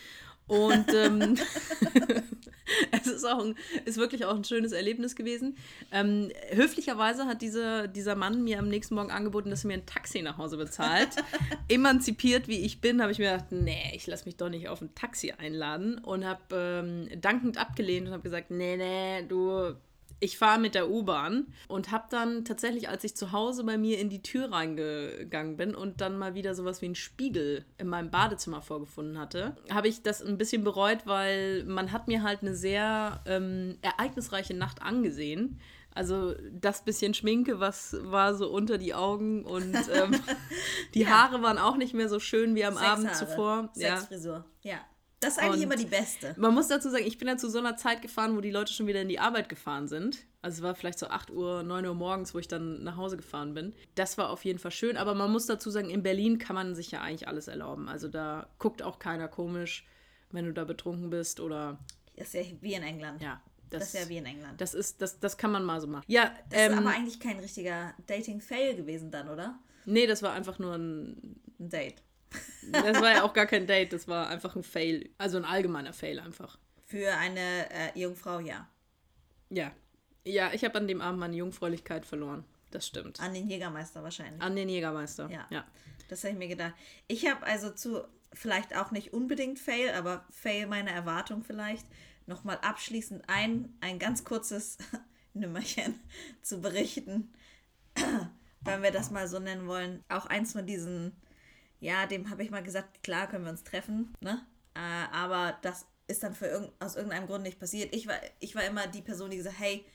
Und 0.47 0.87
ähm, 0.95 1.37
es 2.91 3.07
ist 3.07 3.25
auch 3.25 3.45
ein, 3.45 3.55
ist 3.85 3.97
wirklich 3.97 4.25
auch 4.25 4.35
ein 4.35 4.45
schönes 4.45 4.73
Erlebnis 4.73 5.17
gewesen. 5.17 5.57
Ähm, 5.93 6.31
höflicherweise 6.51 7.27
hat 7.27 7.43
dieser, 7.43 7.89
dieser 7.89 8.15
Mann 8.15 8.45
mir 8.45 8.59
am 8.59 8.69
nächsten 8.69 8.95
Morgen 8.95 9.11
angeboten, 9.11 9.51
dass 9.51 9.65
er 9.65 9.69
mir 9.69 9.75
ein 9.75 9.87
Taxi 9.87 10.23
nach 10.23 10.39
Hause 10.39 10.57
bezahlt. 10.57 11.11
Emanzipiert 11.69 12.49
wie 12.49 12.61
ich 12.61 12.81
bin, 12.81 13.03
habe 13.03 13.13
ich 13.13 13.19
mir 13.19 13.31
gedacht, 13.31 13.53
nee, 13.53 13.93
ich 13.95 14.07
lasse 14.07 14.27
mich 14.27 14.37
doch 14.37 14.49
nicht 14.49 14.69
auf 14.69 14.81
ein 14.81 14.95
Taxi 14.95 15.33
einladen 15.33 15.99
und 15.99 16.25
habe 16.25 16.41
ähm, 16.53 17.21
dankend 17.21 17.59
abgelehnt 17.59 18.09
und 18.09 18.13
habe 18.13 18.23
gesagt, 18.23 18.51
nee, 18.51 18.77
nee, 18.77 19.27
du, 19.27 19.75
ich 20.21 20.39
fahre 20.39 20.59
mit 20.59 20.75
der 20.75 20.89
U-Bahn 20.91 21.47
und 21.69 21.91
habe 21.91 22.07
dann 22.11 22.45
tatsächlich, 22.45 22.89
als 22.89 23.05
ich 23.05 23.17
zu 23.17 23.33
Hause 23.33 23.65
bei 23.65 23.77
mir 23.77 23.99
in 23.99 24.09
die 24.09 24.23
Tür 24.23 24.51
reingegangen 24.51 25.57
bin 25.57 25.75
und 25.75 26.01
dann 26.01 26.17
mal 26.19 26.35
wieder 26.35 26.55
sowas 26.55 26.81
wie 26.81 26.87
einen 26.87 26.95
Spiegel 26.95 27.65
in 27.79 27.89
meinem 27.89 28.11
Badezimmer 28.11 28.63
vorgefunden 28.63 29.19
hatte, 29.19 29.57
habe 29.71 29.89
ich 29.89 30.03
das 30.03 30.23
ein 30.23 30.39
bisschen 30.39 30.65
bereut, 30.65 31.07
weil 31.07 31.65
man 31.65 31.93
hat 31.93 32.09
mir 32.09 32.23
halt 32.23 32.43
eine 32.43 32.55
sehr 32.55 33.21
ähm, 33.27 33.79
ereignisreiche 33.83 34.55
Nacht 34.55 34.83
angesehen. 34.83 35.61
Also 35.95 36.35
das 36.53 36.85
bisschen 36.85 37.15
Schminke, 37.15 37.59
was 37.59 37.97
war 38.03 38.35
so 38.35 38.51
unter 38.51 38.77
die 38.77 38.95
Augen 38.95 39.45
und 39.45 39.75
ähm, 39.95 40.21
die 40.95 41.09
Haare 41.09 41.43
waren 41.43 41.57
auch 41.57 41.77
nicht 41.77 41.95
mehr 41.95 42.11
so 42.11 42.21
schön 42.21 42.55
wie 42.55 42.67
am 42.67 42.77
Abend 42.77 43.09
Sexhaare. 43.09 43.31
zuvor. 43.31 43.71
Ja. 43.77 43.97
Sexfrisur. 43.97 44.45
Ja. 44.63 44.79
Das 45.21 45.33
ist 45.35 45.39
eigentlich 45.39 45.57
Und- 45.57 45.63
immer 45.63 45.77
die 45.77 45.87
beste. 45.87 46.35
Man 46.39 46.53
muss 46.55 46.69
dazu 46.69 46.91
sagen, 46.91 47.05
ich 47.07 47.17
bin 47.19 47.27
ja 47.27 47.37
zu 47.37 47.49
so 47.49 47.59
einer 47.59 47.77
Zeit 47.77 48.03
gefahren, 48.03 48.37
wo 48.37 48.41
die 48.43 48.51
Leute 48.51 48.73
schon 48.73 48.87
wieder 48.87 49.01
in 49.01 49.09
die 49.09 49.19
Arbeit 49.19 49.49
gefahren 49.49 49.89
sind. 49.89 50.19
Also 50.43 50.59
es 50.59 50.63
war 50.63 50.75
vielleicht 50.75 50.99
so 50.99 51.09
8 51.09 51.31
Uhr, 51.31 51.63
9 51.63 51.87
Uhr 51.87 51.95
morgens, 51.95 52.35
wo 52.35 52.39
ich 52.39 52.49
dann 52.49 52.85
nach 52.85 52.97
Hause 52.97 53.17
gefahren 53.17 53.55
bin. 53.55 53.75
Das 53.95 54.19
war 54.19 54.31
auf 54.31 54.45
jeden 54.45 54.59
Fall 54.59 54.71
schön, 54.71 54.97
aber 54.97 55.15
man 55.15 55.33
muss 55.33 55.47
dazu 55.47 55.71
sagen, 55.71 55.89
in 55.91 56.03
Berlin 56.03 56.39
kann 56.39 56.55
man 56.55 56.75
sich 56.75 56.91
ja 56.91 57.01
eigentlich 57.01 57.29
alles 57.29 57.49
erlauben. 57.49 57.89
Also 57.89 58.09
da 58.09 58.49
guckt 58.59 58.83
auch 58.83 58.99
keiner 58.99 59.27
komisch, 59.27 59.87
wenn 60.33 60.45
du 60.45 60.53
da 60.53 60.65
betrunken 60.65 61.09
bist 61.11 61.41
oder 61.41 61.79
Das 62.17 62.29
ist 62.29 62.35
ja 62.35 62.43
wie 62.61 62.75
in 62.75 62.83
England. 62.83 63.23
ja. 63.23 63.41
Das, 63.69 63.93
ist 63.95 64.01
ja 64.01 64.09
wie 64.09 64.19
in 64.19 64.27
England. 64.27 64.61
Das 64.61 64.75
ist, 64.75 65.03
das, 65.03 65.19
das 65.19 65.37
kann 65.37 65.51
man 65.51 65.65
mal 65.65 65.81
so 65.81 65.89
machen. 65.89 66.05
Ja, 66.07 66.33
Das 66.51 66.61
ähm, 66.61 66.73
ist 66.73 66.79
aber 66.79 66.91
eigentlich 66.91 67.19
kein 67.19 67.41
richtiger 67.41 67.95
Dating-Fail 68.07 68.77
gewesen 68.77 69.11
dann, 69.11 69.29
oder? 69.29 69.59
nee, 69.87 70.07
das 70.07 70.23
war 70.23 70.33
einfach 70.35 70.61
nur 70.61 70.75
ein, 70.75 71.41
Ein 71.59 71.69
Date. 71.71 72.01
Das 72.73 73.01
war 73.01 73.13
ja 73.13 73.23
auch 73.23 73.33
gar 73.33 73.47
kein 73.47 73.67
Date, 73.67 73.93
das 73.93 74.09
war 74.09 74.29
einfach 74.29 74.57
ein 74.57 74.63
Fail. 74.63 75.11
Also 75.19 75.37
ein 75.37 75.45
allgemeiner 75.45 75.93
Fail 75.93 76.19
einfach. 76.19 76.59
Für 76.85 77.15
eine 77.17 77.71
äh, 77.71 77.99
Jungfrau, 77.99 78.41
ja. 78.41 78.69
Ja. 79.51 79.73
Ja, 80.25 80.53
ich 80.53 80.65
habe 80.65 80.79
an 80.79 80.89
dem 80.89 81.01
Abend 81.01 81.21
meine 81.21 81.37
Jungfräulichkeit 81.37 82.05
verloren. 82.05 82.45
Das 82.71 82.87
stimmt. 82.87 83.21
An 83.21 83.33
den 83.33 83.49
Jägermeister 83.49 84.03
wahrscheinlich. 84.03 84.43
An 84.43 84.57
den 84.57 84.69
Jägermeister. 84.69 85.31
Ja. 85.31 85.47
ja. 85.51 85.65
Das 86.09 86.25
habe 86.25 86.33
ich 86.33 86.39
mir 86.39 86.49
gedacht. 86.49 86.75
Ich 87.09 87.27
habe 87.29 87.45
also 87.47 87.71
zu, 87.71 88.07
vielleicht 88.33 88.77
auch 88.77 88.91
nicht 88.91 89.13
unbedingt 89.13 89.59
Fail, 89.59 89.91
aber 89.91 90.25
Fail 90.31 90.67
meiner 90.67 90.91
Erwartung 90.91 91.43
vielleicht, 91.43 91.87
nochmal 92.27 92.59
abschließend 92.59 93.25
ein, 93.29 93.77
ein 93.81 93.99
ganz 93.99 94.25
kurzes 94.25 94.79
Nümmerchen 95.35 96.01
zu 96.43 96.61
berichten, 96.61 97.33
wenn 98.63 98.83
wir 98.83 98.91
das 98.91 99.11
mal 99.11 99.29
so 99.29 99.39
nennen 99.39 99.67
wollen. 99.67 100.05
Auch 100.09 100.27
eins 100.27 100.53
von 100.53 100.67
diesen, 100.67 101.17
ja, 101.87 102.05
dem 102.07 102.29
habe 102.31 102.43
ich 102.43 102.51
mal 102.51 102.65
gesagt, 102.65 103.05
klar 103.05 103.29
können 103.29 103.45
wir 103.45 103.53
uns 103.53 103.63
treffen, 103.63 104.13
ne? 104.21 104.45
Äh, 104.75 105.15
aber 105.15 105.57
das 105.63 105.87
ist 106.09 106.25
dann 106.25 106.35
für 106.35 106.47
irgend, 106.47 106.73
aus 106.81 106.97
irgendeinem 106.97 107.29
Grund 107.29 107.45
nicht 107.45 107.61
passiert. 107.61 107.95
Ich 107.95 108.09
war, 108.09 108.17
ich 108.41 108.57
war 108.57 108.65
immer 108.65 108.89
die 108.89 109.03
Person, 109.03 109.31
die 109.31 109.37
gesagt 109.37 109.61
hey, 109.61 109.87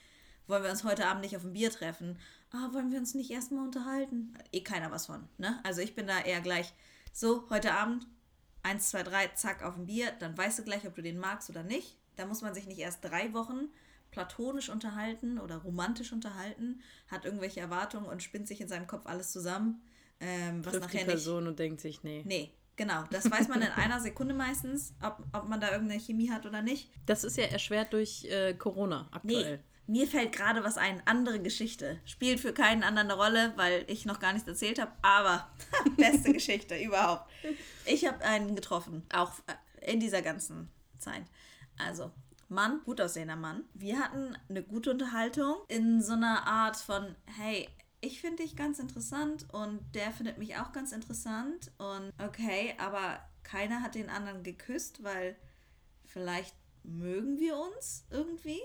wollen 0.46 0.62
wir 0.62 0.70
uns 0.70 0.84
heute 0.84 1.06
Abend 1.06 1.20
nicht 1.20 1.36
auf 1.36 1.44
ein 1.44 1.52
Bier 1.52 1.70
treffen? 1.70 2.18
Ah, 2.50 2.72
wollen 2.72 2.90
wir 2.90 2.98
uns 2.98 3.12
nicht 3.14 3.30
erstmal 3.30 3.66
unterhalten? 3.66 4.32
Eh 4.52 4.62
keiner 4.62 4.90
was 4.90 5.04
von, 5.04 5.28
ne? 5.36 5.60
Also 5.64 5.82
ich 5.82 5.94
bin 5.94 6.06
da 6.06 6.18
eher 6.20 6.40
gleich, 6.40 6.72
so, 7.12 7.44
heute 7.50 7.74
Abend, 7.74 8.06
eins, 8.62 8.88
zwei, 8.88 9.02
drei, 9.02 9.28
zack, 9.28 9.62
auf 9.62 9.76
ein 9.76 9.84
Bier, 9.84 10.12
dann 10.18 10.36
weißt 10.36 10.60
du 10.60 10.62
gleich, 10.62 10.86
ob 10.86 10.94
du 10.94 11.02
den 11.02 11.18
magst 11.18 11.50
oder 11.50 11.62
nicht. 11.62 11.98
Da 12.16 12.24
muss 12.24 12.40
man 12.40 12.54
sich 12.54 12.66
nicht 12.66 12.78
erst 12.78 13.04
drei 13.04 13.34
Wochen 13.34 13.68
platonisch 14.10 14.70
unterhalten 14.70 15.38
oder 15.38 15.58
romantisch 15.58 16.12
unterhalten, 16.12 16.80
hat 17.08 17.26
irgendwelche 17.26 17.60
Erwartungen 17.60 18.06
und 18.06 18.22
spinnt 18.22 18.48
sich 18.48 18.62
in 18.62 18.68
seinem 18.68 18.86
Kopf 18.86 19.04
alles 19.04 19.30
zusammen, 19.30 19.82
ähm, 20.22 20.64
was 20.64 20.72
Trifft 20.72 20.92
die 20.92 20.96
nachher 20.96 21.06
nicht 21.06 21.14
Person 21.14 21.46
und 21.46 21.58
denkt 21.58 21.80
sich, 21.80 22.02
nee. 22.02 22.22
Nee, 22.24 22.52
genau. 22.76 23.04
Das 23.10 23.30
weiß 23.30 23.48
man 23.48 23.60
in 23.60 23.68
einer 23.68 24.00
Sekunde 24.00 24.34
meistens, 24.34 24.94
ob, 25.02 25.18
ob 25.32 25.48
man 25.48 25.60
da 25.60 25.72
irgendeine 25.72 26.00
Chemie 26.00 26.30
hat 26.30 26.46
oder 26.46 26.62
nicht. 26.62 26.90
Das 27.06 27.24
ist 27.24 27.36
ja 27.36 27.44
erschwert 27.44 27.92
durch 27.92 28.24
äh, 28.24 28.54
Corona 28.54 29.08
aktuell. 29.10 29.58
Nee, 29.58 29.62
mir 29.92 30.06
fällt 30.06 30.32
gerade 30.32 30.62
was 30.62 30.78
ein. 30.78 31.02
Andere 31.06 31.40
Geschichte. 31.40 32.00
Spielt 32.04 32.38
für 32.38 32.52
keinen 32.52 32.84
anderen 32.84 33.10
eine 33.10 33.20
Rolle, 33.20 33.52
weil 33.56 33.84
ich 33.88 34.06
noch 34.06 34.20
gar 34.20 34.32
nichts 34.32 34.48
erzählt 34.48 34.80
habe. 34.80 34.92
Aber 35.02 35.50
beste 35.96 36.32
Geschichte 36.32 36.80
überhaupt. 36.80 37.28
Ich 37.84 38.06
habe 38.06 38.24
einen 38.24 38.54
getroffen, 38.54 39.02
auch 39.12 39.32
äh, 39.80 39.92
in 39.92 39.98
dieser 39.98 40.22
ganzen 40.22 40.70
Zeit. 40.98 41.24
Also, 41.78 42.12
Mann, 42.48 42.80
gut 42.84 43.00
aussehender 43.00 43.34
Mann. 43.34 43.64
Wir 43.74 43.98
hatten 43.98 44.36
eine 44.48 44.62
gute 44.62 44.92
Unterhaltung 44.92 45.56
in 45.68 46.00
so 46.00 46.12
einer 46.12 46.46
Art 46.46 46.76
von, 46.76 47.16
hey, 47.38 47.68
ich 48.02 48.20
finde 48.20 48.42
dich 48.42 48.56
ganz 48.56 48.80
interessant 48.80 49.46
und 49.52 49.80
der 49.94 50.10
findet 50.10 50.36
mich 50.36 50.56
auch 50.56 50.72
ganz 50.72 50.92
interessant. 50.92 51.70
Und 51.78 52.12
okay, 52.18 52.74
aber 52.78 53.20
keiner 53.44 53.80
hat 53.80 53.94
den 53.94 54.10
anderen 54.10 54.42
geküsst, 54.42 55.04
weil 55.04 55.36
vielleicht 56.04 56.54
mögen 56.82 57.38
wir 57.38 57.56
uns 57.56 58.04
irgendwie. 58.10 58.60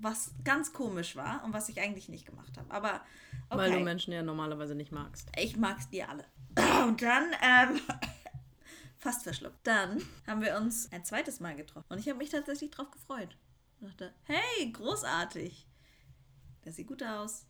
Was 0.00 0.32
ganz 0.44 0.72
komisch 0.72 1.16
war 1.16 1.42
und 1.44 1.52
was 1.52 1.68
ich 1.68 1.80
eigentlich 1.80 2.08
nicht 2.08 2.24
gemacht 2.24 2.56
habe. 2.56 2.70
Aber 2.70 3.02
okay. 3.50 3.58
Weil 3.58 3.72
du 3.72 3.80
Menschen 3.80 4.12
ja 4.12 4.22
normalerweise 4.22 4.76
nicht 4.76 4.92
magst. 4.92 5.28
Ich 5.36 5.56
mag's 5.56 5.90
die 5.90 6.04
alle. 6.04 6.24
Und 6.86 7.02
dann, 7.02 7.32
ähm, 7.42 7.80
fast 8.96 9.24
verschluckt. 9.24 9.58
Dann 9.64 10.00
haben 10.24 10.40
wir 10.40 10.56
uns 10.56 10.92
ein 10.92 11.04
zweites 11.04 11.40
Mal 11.40 11.56
getroffen. 11.56 11.92
Und 11.92 11.98
ich 11.98 12.08
habe 12.08 12.18
mich 12.18 12.30
tatsächlich 12.30 12.70
drauf 12.70 12.92
gefreut. 12.92 13.36
Ich 13.80 13.88
dachte, 13.88 14.14
hey, 14.22 14.70
großartig. 14.70 15.66
Der 16.64 16.72
sieht 16.72 16.86
gut 16.86 17.02
aus. 17.02 17.44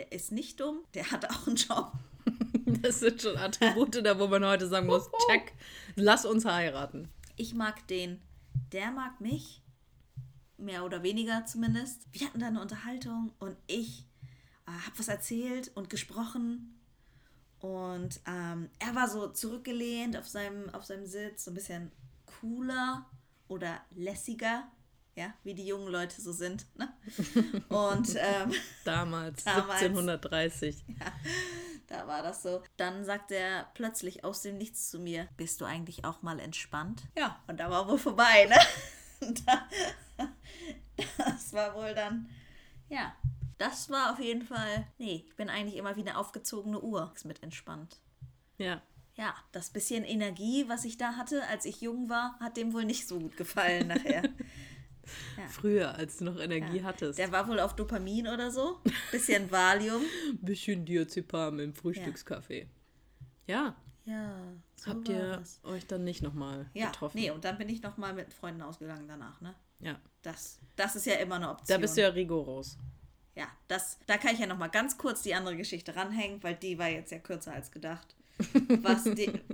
Der 0.00 0.12
ist 0.12 0.32
nicht 0.32 0.60
dumm. 0.60 0.78
Der 0.94 1.10
hat 1.10 1.28
auch 1.28 1.46
einen 1.46 1.56
Job. 1.56 1.92
Das 2.82 3.00
sind 3.00 3.20
schon 3.20 3.36
Attribute, 3.36 4.02
da 4.02 4.18
wo 4.18 4.28
man 4.28 4.44
heute 4.46 4.66
sagen 4.66 4.86
muss, 4.86 5.10
check, 5.28 5.52
lass 5.96 6.24
uns 6.24 6.46
heiraten. 6.46 7.10
Ich 7.36 7.52
mag 7.52 7.86
den. 7.88 8.22
Der 8.72 8.92
mag 8.92 9.20
mich. 9.20 9.60
Mehr 10.56 10.86
oder 10.86 11.02
weniger 11.02 11.44
zumindest. 11.44 12.06
Wir 12.12 12.26
hatten 12.26 12.38
da 12.38 12.46
eine 12.46 12.62
Unterhaltung 12.62 13.32
und 13.40 13.56
ich 13.66 14.06
äh, 14.66 14.70
habe 14.70 14.98
was 14.98 15.08
erzählt 15.08 15.70
und 15.74 15.90
gesprochen. 15.90 16.80
Und 17.58 18.20
ähm, 18.26 18.70
er 18.78 18.94
war 18.94 19.08
so 19.08 19.28
zurückgelehnt 19.28 20.16
auf 20.16 20.28
seinem, 20.28 20.70
auf 20.70 20.86
seinem 20.86 21.04
Sitz, 21.04 21.44
so 21.44 21.50
ein 21.50 21.54
bisschen 21.54 21.92
cooler 22.40 23.04
oder 23.48 23.82
lässiger, 23.90 24.66
ja, 25.14 25.34
wie 25.44 25.54
die 25.54 25.66
jungen 25.66 25.88
Leute 25.88 26.20
so 26.20 26.32
sind. 26.32 26.66
Ne? 26.76 26.92
Und 27.68 28.14
ähm, 28.16 28.52
Damals, 28.84 29.44
Damals. 29.44 29.82
1730. 29.82 30.84
da 31.86 32.06
war 32.06 32.22
das 32.22 32.42
so. 32.42 32.62
Dann 32.76 33.04
sagt 33.04 33.32
er 33.32 33.70
plötzlich 33.74 34.24
aus 34.24 34.42
dem 34.42 34.58
Nichts 34.58 34.90
zu 34.90 34.98
mir, 34.98 35.28
bist 35.36 35.60
du 35.60 35.64
eigentlich 35.64 36.04
auch 36.04 36.22
mal 36.22 36.40
entspannt? 36.40 37.02
Ja, 37.16 37.40
und 37.46 37.58
da 37.58 37.70
war 37.70 37.88
wohl 37.88 37.98
vorbei, 37.98 38.46
ne? 38.46 38.58
Das 41.16 41.52
war 41.52 41.74
wohl 41.74 41.94
dann, 41.94 42.28
ja, 42.88 43.14
das 43.56 43.90
war 43.90 44.12
auf 44.12 44.18
jeden 44.18 44.42
Fall, 44.42 44.86
nee, 44.98 45.24
ich 45.26 45.36
bin 45.36 45.48
eigentlich 45.48 45.76
immer 45.76 45.96
wie 45.96 46.00
eine 46.00 46.18
aufgezogene 46.18 46.80
Uhr 46.80 47.10
Ist 47.14 47.24
mit 47.24 47.42
entspannt. 47.42 47.98
Ja. 48.58 48.82
Ja, 49.14 49.34
das 49.52 49.70
bisschen 49.70 50.04
Energie, 50.04 50.66
was 50.68 50.84
ich 50.84 50.96
da 50.96 51.16
hatte, 51.16 51.46
als 51.48 51.64
ich 51.66 51.80
jung 51.82 52.08
war, 52.08 52.38
hat 52.40 52.56
dem 52.56 52.72
wohl 52.72 52.84
nicht 52.84 53.06
so 53.06 53.18
gut 53.18 53.36
gefallen 53.36 53.88
nachher. 53.88 54.22
Früher, 55.48 55.94
als 55.94 56.18
du 56.18 56.24
noch 56.24 56.38
Energie 56.38 56.82
hattest. 56.82 57.18
Der 57.18 57.32
war 57.32 57.48
wohl 57.48 57.60
auf 57.60 57.74
Dopamin 57.76 58.28
oder 58.28 58.50
so. 58.50 58.78
Bisschen 59.10 59.50
Valium. 59.50 60.02
Bisschen 60.40 60.84
Diazepam 60.84 61.58
im 61.60 61.74
Frühstückskaffee. 61.74 62.68
Ja. 63.46 63.74
Ja, 64.06 64.34
so 64.76 64.90
Habt 64.90 65.08
ihr 65.08 65.36
das. 65.36 65.60
euch 65.62 65.86
dann 65.86 66.04
nicht 66.04 66.22
nochmal 66.22 66.66
Ja, 66.74 66.86
getroffen? 66.86 67.18
nee, 67.18 67.30
und 67.30 67.44
dann 67.44 67.58
bin 67.58 67.68
ich 67.68 67.82
nochmal 67.82 68.14
mit 68.14 68.32
Freunden 68.32 68.62
ausgegangen 68.62 69.06
danach, 69.06 69.40
ne? 69.40 69.54
Ja. 69.78 70.00
Das, 70.22 70.58
das 70.74 70.96
ist 70.96 71.06
ja 71.06 71.14
immer 71.16 71.36
eine 71.36 71.50
Option. 71.50 71.66
Da 71.76 71.78
bist 71.78 71.96
du 71.96 72.00
ja 72.02 72.08
rigoros. 72.08 72.76
Ja, 73.36 73.46
das, 73.68 73.98
da 74.06 74.16
kann 74.18 74.34
ich 74.34 74.40
ja 74.40 74.46
nochmal 74.46 74.70
ganz 74.70 74.98
kurz 74.98 75.22
die 75.22 75.34
andere 75.34 75.56
Geschichte 75.56 75.94
ranhängen, 75.96 76.42
weil 76.42 76.56
die 76.56 76.78
war 76.78 76.88
jetzt 76.88 77.12
ja 77.12 77.18
kürzer 77.18 77.52
als 77.52 77.70
gedacht. 77.70 78.16
Was 78.82 79.04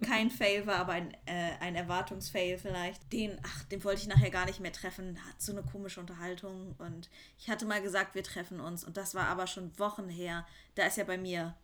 kein 0.07 0.31
Fail 0.31 0.66
war, 0.66 0.76
aber 0.76 0.93
ein, 0.93 1.12
äh, 1.26 1.52
ein 1.61 1.75
Erwartungsfail 1.75 2.59
vielleicht. 2.59 3.12
Den, 3.12 3.38
ach, 3.43 3.64
den 3.64 3.83
wollte 3.85 4.02
ich 4.02 4.09
nachher 4.09 4.31
gar 4.31 4.47
nicht 4.47 4.61
mehr 4.61 4.73
treffen. 4.73 5.19
Hat 5.26 5.40
so 5.40 5.52
eine 5.52 5.62
komische 5.62 6.00
Unterhaltung. 6.00 6.75
Und 6.78 7.09
ich 7.38 7.49
hatte 7.49 7.66
mal 7.66 7.83
gesagt, 7.83 8.14
wir 8.14 8.23
treffen 8.23 8.61
uns. 8.61 8.85
Und 8.85 8.97
das 8.97 9.14
war 9.14 9.26
aber 9.26 9.47
schon 9.47 9.78
Wochen 9.78 10.09
her. 10.09 10.47
Da 10.75 10.87
ist 10.87 10.97
ja 10.97 11.05
bei 11.05 11.19
mir, 11.19 11.55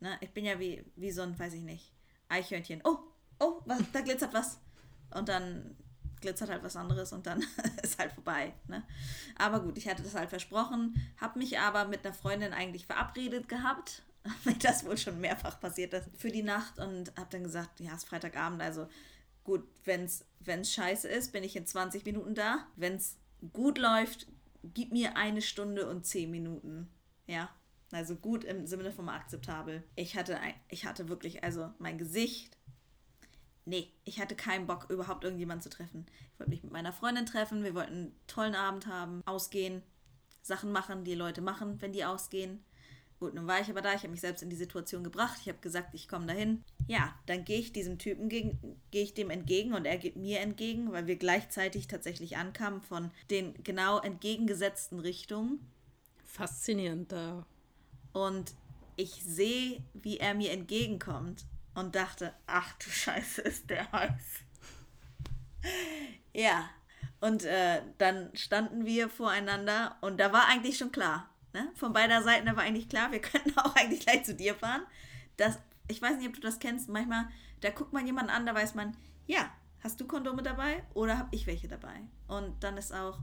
ne, 0.00 0.16
ich 0.20 0.30
bin 0.30 0.44
ja 0.44 0.58
wie, 0.58 0.84
wie 0.96 1.10
so 1.10 1.22
ein, 1.22 1.38
weiß 1.38 1.54
ich 1.54 1.62
nicht, 1.62 1.92
Eichhörnchen. 2.28 2.82
Oh, 2.84 2.98
oh, 3.38 3.60
was, 3.64 3.80
da 3.92 4.00
glitzert 4.00 4.34
was. 4.34 4.58
Und 5.14 5.28
dann 5.28 5.76
glitzert 6.20 6.50
halt 6.50 6.62
was 6.62 6.76
anderes 6.76 7.12
und 7.12 7.26
dann 7.26 7.44
ist 7.82 7.98
halt 7.98 8.12
vorbei. 8.12 8.52
Ne? 8.68 8.82
Aber 9.38 9.60
gut, 9.60 9.78
ich 9.78 9.88
hatte 9.88 10.02
das 10.02 10.14
halt 10.14 10.30
versprochen, 10.30 10.94
habe 11.20 11.38
mich 11.38 11.58
aber 11.58 11.86
mit 11.86 12.04
einer 12.04 12.14
Freundin 12.14 12.52
eigentlich 12.52 12.86
verabredet 12.86 13.48
gehabt, 13.48 14.02
weil 14.44 14.54
das 14.54 14.84
wohl 14.84 14.98
schon 14.98 15.20
mehrfach 15.20 15.60
passiert 15.60 15.92
ist, 15.94 16.08
für 16.16 16.30
die 16.30 16.42
Nacht 16.42 16.78
und 16.78 17.16
habe 17.16 17.28
dann 17.30 17.44
gesagt, 17.44 17.80
ja, 17.80 17.92
es 17.92 18.02
ist 18.02 18.08
Freitagabend, 18.08 18.62
also 18.62 18.88
gut, 19.44 19.64
wenn 19.84 20.04
es 20.04 20.72
scheiße 20.72 21.08
ist, 21.08 21.32
bin 21.32 21.44
ich 21.44 21.56
in 21.56 21.66
20 21.66 22.04
Minuten 22.04 22.34
da. 22.34 22.66
Wenn 22.76 22.96
es 22.96 23.16
gut 23.52 23.78
läuft, 23.78 24.26
gib 24.62 24.92
mir 24.92 25.16
eine 25.16 25.42
Stunde 25.42 25.88
und 25.88 26.04
10 26.04 26.30
Minuten. 26.30 26.88
Ja, 27.26 27.50
also 27.92 28.16
gut 28.16 28.44
im 28.44 28.66
Sinne 28.66 28.90
von 28.92 29.08
akzeptabel. 29.08 29.84
Ich 29.94 30.16
hatte, 30.16 30.38
ich 30.68 30.84
hatte 30.84 31.08
wirklich, 31.08 31.44
also 31.44 31.70
mein 31.78 31.98
Gesicht, 31.98 32.56
Nee, 33.68 33.92
ich 34.04 34.20
hatte 34.20 34.36
keinen 34.36 34.68
Bock, 34.68 34.86
überhaupt 34.90 35.24
irgendjemanden 35.24 35.60
zu 35.60 35.76
treffen. 35.76 36.06
Ich 36.32 36.38
wollte 36.38 36.50
mich 36.50 36.62
mit 36.62 36.70
meiner 36.72 36.92
Freundin 36.92 37.26
treffen, 37.26 37.64
wir 37.64 37.74
wollten 37.74 37.92
einen 37.92 38.20
tollen 38.28 38.54
Abend 38.54 38.86
haben, 38.86 39.22
ausgehen, 39.26 39.82
Sachen 40.40 40.70
machen, 40.70 41.02
die 41.02 41.16
Leute 41.16 41.40
machen, 41.40 41.82
wenn 41.82 41.92
die 41.92 42.04
ausgehen. 42.04 42.64
Gut, 43.18 43.32
nun 43.32 43.46
war 43.46 43.60
ich 43.60 43.70
aber 43.70 43.80
da, 43.80 43.94
ich 43.94 44.00
habe 44.00 44.10
mich 44.10 44.20
selbst 44.20 44.42
in 44.42 44.50
die 44.50 44.56
Situation 44.56 45.02
gebracht, 45.02 45.38
ich 45.40 45.48
habe 45.48 45.58
gesagt, 45.58 45.94
ich 45.94 46.06
komme 46.06 46.26
dahin. 46.26 46.62
Ja, 46.86 47.14
dann 47.24 47.46
gehe 47.46 47.58
ich 47.58 47.72
diesem 47.72 47.98
Typen 47.98 48.28
gegen, 48.28 48.78
gehe 48.90 49.04
ich 49.04 49.14
dem 49.14 49.30
entgegen 49.30 49.72
und 49.72 49.86
er 49.86 49.96
geht 49.96 50.16
mir 50.16 50.40
entgegen, 50.40 50.92
weil 50.92 51.06
wir 51.06 51.16
gleichzeitig 51.16 51.88
tatsächlich 51.88 52.36
ankamen 52.36 52.82
von 52.82 53.10
den 53.30 53.54
genau 53.64 54.00
entgegengesetzten 54.00 55.00
Richtungen. 55.00 55.60
Faszinierend 56.26 57.10
da. 57.10 57.46
Und 58.12 58.54
ich 58.96 59.24
sehe, 59.24 59.82
wie 59.94 60.18
er 60.18 60.34
mir 60.34 60.52
entgegenkommt 60.52 61.46
und 61.74 61.94
dachte, 61.94 62.34
ach 62.46 62.74
du 62.74 62.90
Scheiße, 62.90 63.40
ist 63.42 63.70
der 63.70 63.90
heiß. 63.92 64.40
ja, 66.34 66.68
und 67.20 67.44
äh, 67.44 67.80
dann 67.96 68.30
standen 68.34 68.84
wir 68.84 69.08
voreinander 69.08 69.96
und 70.02 70.18
da 70.18 70.32
war 70.32 70.48
eigentlich 70.48 70.76
schon 70.76 70.92
klar, 70.92 71.30
ne? 71.56 71.70
von 71.74 71.92
beider 71.92 72.22
Seiten, 72.22 72.46
da 72.46 72.56
war 72.56 72.64
eigentlich 72.64 72.88
klar, 72.88 73.10
wir 73.12 73.20
könnten 73.20 73.56
auch 73.58 73.74
eigentlich 73.74 74.00
gleich 74.00 74.24
zu 74.24 74.34
dir 74.34 74.54
fahren. 74.54 74.82
Das, 75.36 75.58
ich 75.88 76.00
weiß 76.00 76.18
nicht, 76.18 76.28
ob 76.28 76.34
du 76.34 76.40
das 76.40 76.58
kennst, 76.58 76.88
manchmal, 76.88 77.28
da 77.60 77.70
guckt 77.70 77.92
man 77.92 78.06
jemanden 78.06 78.30
an, 78.30 78.46
da 78.46 78.54
weiß 78.54 78.74
man, 78.74 78.96
ja, 79.26 79.50
hast 79.80 80.00
du 80.00 80.06
Kondome 80.06 80.42
dabei 80.42 80.82
oder 80.94 81.18
habe 81.18 81.28
ich 81.34 81.46
welche 81.46 81.68
dabei? 81.68 82.00
Und 82.28 82.62
dann 82.62 82.76
ist 82.76 82.92
auch, 82.92 83.18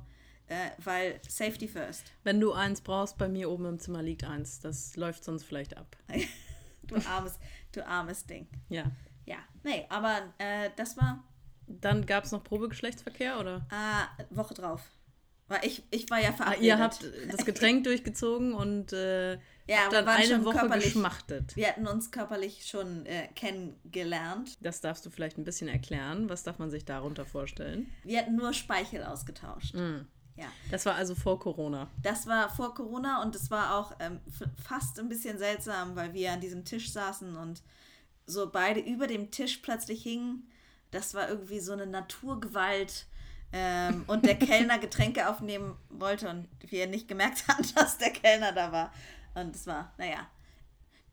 äh, 0.47 0.71
weil 0.83 1.19
Safety 1.27 1.67
first. 1.67 2.11
Wenn 2.23 2.39
du 2.39 2.53
eins 2.53 2.81
brauchst, 2.81 3.17
bei 3.17 3.29
mir 3.29 3.49
oben 3.49 3.65
im 3.65 3.79
Zimmer 3.79 4.01
liegt 4.01 4.23
eins. 4.23 4.59
Das 4.59 4.95
läuft 4.95 5.23
sonst 5.23 5.43
vielleicht 5.43 5.77
ab. 5.77 5.95
du 6.83 6.95
armes, 7.07 7.39
du 7.71 7.85
armes 7.85 8.25
Ding. 8.25 8.47
Ja. 8.69 8.91
Ja, 9.25 9.37
nee, 9.63 9.85
aber 9.89 10.33
äh, 10.37 10.69
das 10.75 10.97
war 10.97 11.23
Dann 11.67 12.05
gab 12.05 12.25
es 12.25 12.31
noch 12.33 12.43
Probegeschlechtsverkehr, 12.43 13.39
oder? 13.39 13.65
äh, 13.71 14.35
Woche 14.35 14.53
drauf. 14.53 14.81
Weil 15.53 15.65
ich, 15.65 15.83
ich 15.91 16.09
war 16.09 16.19
ja 16.19 16.33
verabredet. 16.33 16.63
ihr 16.63 16.79
habt 16.79 17.05
das 17.31 17.45
Getränk 17.45 17.83
durchgezogen 17.85 18.53
und 18.53 18.91
äh, 18.93 19.33
Ja, 19.67 19.87
dann 19.91 20.07
eine 20.07 20.43
Woche 20.45 20.57
körperlich- 20.57 20.83
geschmachtet. 20.85 21.55
Wir 21.55 21.67
hatten 21.67 21.85
uns 21.87 22.09
körperlich 22.11 22.65
schon 22.65 23.05
äh, 23.05 23.27
kennengelernt. 23.35 24.57
Das 24.61 24.81
darfst 24.81 25.05
du 25.05 25.09
vielleicht 25.09 25.37
ein 25.37 25.43
bisschen 25.43 25.67
erklären. 25.67 26.29
Was 26.29 26.43
darf 26.43 26.59
man 26.59 26.69
sich 26.71 26.85
darunter 26.85 27.25
vorstellen? 27.25 27.91
Wir 28.03 28.19
hatten 28.19 28.35
nur 28.35 28.53
Speichel 28.53 29.03
ausgetauscht. 29.03 29.75
Mhm. 29.75 30.07
Ja, 30.35 30.45
Das 30.71 30.87
war 30.87 30.95
also 30.95 31.13
vor 31.13 31.39
Corona. 31.39 31.87
das 32.01 32.25
war 32.25 32.49
vor 32.49 32.73
Corona 32.73 33.21
und 33.21 33.35
es 33.35 33.51
war 33.51 33.75
auch 33.77 33.93
ähm, 33.99 34.19
fast 34.67 34.99
ein 34.99 35.07
bisschen 35.07 35.37
seltsam, 35.37 35.95
weil 35.95 36.15
wir 36.15 36.31
an 36.31 36.41
diesem 36.41 36.65
Tisch 36.65 36.91
saßen 36.91 37.35
und 37.35 37.61
so 38.25 38.49
beide 38.49 38.79
über 38.79 39.05
dem 39.05 39.29
Tisch 39.29 39.57
plötzlich 39.57 40.01
hingen. 40.01 40.49
Das 40.89 41.13
war 41.13 41.29
irgendwie 41.29 41.59
so 41.59 41.73
eine 41.73 41.85
Naturgewalt. 41.85 43.05
Ähm, 43.55 44.03
und 44.07 44.25
der 44.25 44.35
Kellner 44.35 44.79
Getränke 44.79 45.29
aufnehmen 45.29 45.77
wollte 45.89 46.27
und 46.27 46.47
wir 46.67 46.87
nicht 46.87 47.07
gemerkt 47.07 47.47
hatten, 47.47 47.67
dass 47.75 47.99
der 47.99 48.09
Kellner 48.09 48.51
da 48.51 48.71
war. 48.71 48.91
Und 49.35 49.55
es 49.55 49.67
war, 49.67 49.93
naja, 49.97 50.27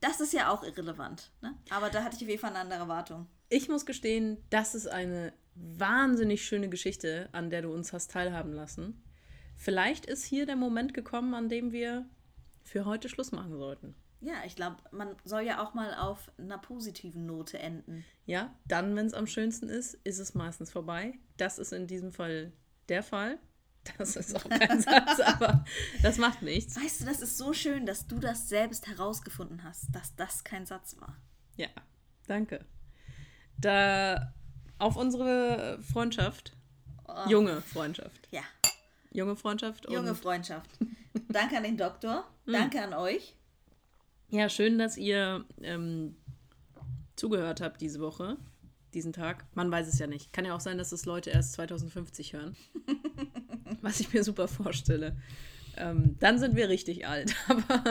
das 0.00 0.20
ist 0.20 0.32
ja 0.32 0.50
auch 0.50 0.62
irrelevant. 0.62 1.30
Ne? 1.42 1.54
Aber 1.68 1.90
da 1.90 2.02
hatte 2.02 2.16
ich 2.16 2.22
auf 2.22 2.28
jeden 2.28 2.40
Fall 2.40 2.50
eine 2.50 2.60
andere 2.60 2.80
Erwartung. 2.80 3.26
Ich 3.50 3.68
muss 3.68 3.84
gestehen, 3.84 4.38
das 4.48 4.74
ist 4.74 4.86
eine 4.86 5.32
wahnsinnig 5.54 6.44
schöne 6.44 6.68
Geschichte, 6.68 7.28
an 7.32 7.50
der 7.50 7.62
du 7.62 7.72
uns 7.72 7.92
hast 7.92 8.10
teilhaben 8.10 8.52
lassen. 8.52 9.02
Vielleicht 9.56 10.06
ist 10.06 10.24
hier 10.24 10.46
der 10.46 10.56
Moment 10.56 10.94
gekommen, 10.94 11.34
an 11.34 11.50
dem 11.50 11.72
wir 11.72 12.06
für 12.62 12.86
heute 12.86 13.10
Schluss 13.10 13.32
machen 13.32 13.58
sollten. 13.58 13.94
Ja, 14.20 14.34
ich 14.44 14.54
glaube, 14.54 14.76
man 14.90 15.16
soll 15.24 15.42
ja 15.42 15.62
auch 15.62 15.72
mal 15.72 15.94
auf 15.94 16.30
einer 16.38 16.58
positiven 16.58 17.24
Note 17.26 17.58
enden. 17.58 18.04
Ja, 18.26 18.54
dann, 18.66 18.94
wenn 18.94 19.06
es 19.06 19.14
am 19.14 19.26
schönsten 19.26 19.68
ist, 19.68 19.94
ist 20.04 20.18
es 20.18 20.34
meistens 20.34 20.70
vorbei. 20.70 21.18
Das 21.38 21.58
ist 21.58 21.72
in 21.72 21.86
diesem 21.86 22.12
Fall 22.12 22.52
der 22.88 23.02
Fall. 23.02 23.38
Das 23.96 24.16
ist 24.16 24.36
auch 24.36 24.46
kein 24.48 24.80
Satz, 24.82 25.20
aber 25.20 25.64
das 26.02 26.18
macht 26.18 26.42
nichts. 26.42 26.76
Weißt 26.76 27.00
du, 27.00 27.06
das 27.06 27.20
ist 27.20 27.38
so 27.38 27.54
schön, 27.54 27.86
dass 27.86 28.06
du 28.06 28.18
das 28.18 28.48
selbst 28.48 28.86
herausgefunden 28.86 29.64
hast, 29.64 29.86
dass 29.92 30.14
das 30.16 30.44
kein 30.44 30.66
Satz 30.66 30.96
war. 31.00 31.16
Ja, 31.56 31.68
danke. 32.26 32.66
Da 33.56 34.34
auf 34.78 34.96
unsere 34.96 35.82
Freundschaft, 35.82 36.54
junge 37.26 37.62
Freundschaft, 37.62 38.28
Ja, 38.30 38.42
junge 39.12 39.36
Freundschaft 39.36 39.86
und 39.86 39.94
junge 39.94 40.14
Freundschaft. 40.14 40.70
Danke 41.28 41.56
an 41.56 41.62
den 41.62 41.76
Doktor, 41.78 42.26
danke 42.46 42.82
an 42.82 42.92
euch. 42.92 43.34
Ja, 44.30 44.48
schön, 44.48 44.78
dass 44.78 44.96
ihr 44.96 45.44
ähm, 45.60 46.14
zugehört 47.16 47.60
habt 47.60 47.80
diese 47.80 47.98
Woche, 47.98 48.36
diesen 48.94 49.12
Tag. 49.12 49.44
Man 49.54 49.70
weiß 49.70 49.88
es 49.88 49.98
ja 49.98 50.06
nicht. 50.06 50.32
Kann 50.32 50.44
ja 50.44 50.54
auch 50.54 50.60
sein, 50.60 50.78
dass 50.78 50.92
es 50.92 51.04
Leute 51.04 51.30
erst 51.30 51.54
2050 51.54 52.32
hören. 52.34 52.56
Was 53.82 53.98
ich 53.98 54.12
mir 54.12 54.22
super 54.22 54.46
vorstelle. 54.46 55.16
Ähm, 55.76 56.16
dann 56.20 56.38
sind 56.38 56.54
wir 56.54 56.68
richtig 56.68 57.08
alt. 57.08 57.34
Aber 57.48 57.84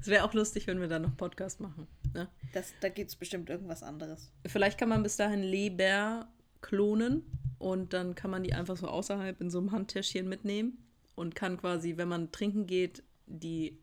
es 0.00 0.06
wäre 0.06 0.22
auch 0.24 0.34
lustig, 0.34 0.68
wenn 0.68 0.80
wir 0.80 0.88
dann 0.88 1.02
noch 1.02 1.16
Podcast 1.16 1.60
machen. 1.60 1.88
Ne? 2.12 2.28
Das, 2.52 2.74
da 2.80 2.88
gibt 2.88 3.10
es 3.10 3.16
bestimmt 3.16 3.50
irgendwas 3.50 3.82
anderes. 3.82 4.30
Vielleicht 4.46 4.78
kann 4.78 4.88
man 4.88 5.02
bis 5.02 5.16
dahin 5.16 5.42
Leber 5.42 6.28
klonen 6.60 7.24
und 7.58 7.92
dann 7.92 8.14
kann 8.14 8.30
man 8.30 8.44
die 8.44 8.54
einfach 8.54 8.76
so 8.76 8.86
außerhalb 8.86 9.40
in 9.40 9.50
so 9.50 9.58
einem 9.58 9.72
Handtäschchen 9.72 10.28
mitnehmen 10.28 10.78
und 11.16 11.34
kann 11.34 11.56
quasi, 11.56 11.96
wenn 11.96 12.08
man 12.08 12.30
trinken 12.30 12.66
geht, 12.66 13.02
die 13.26 13.78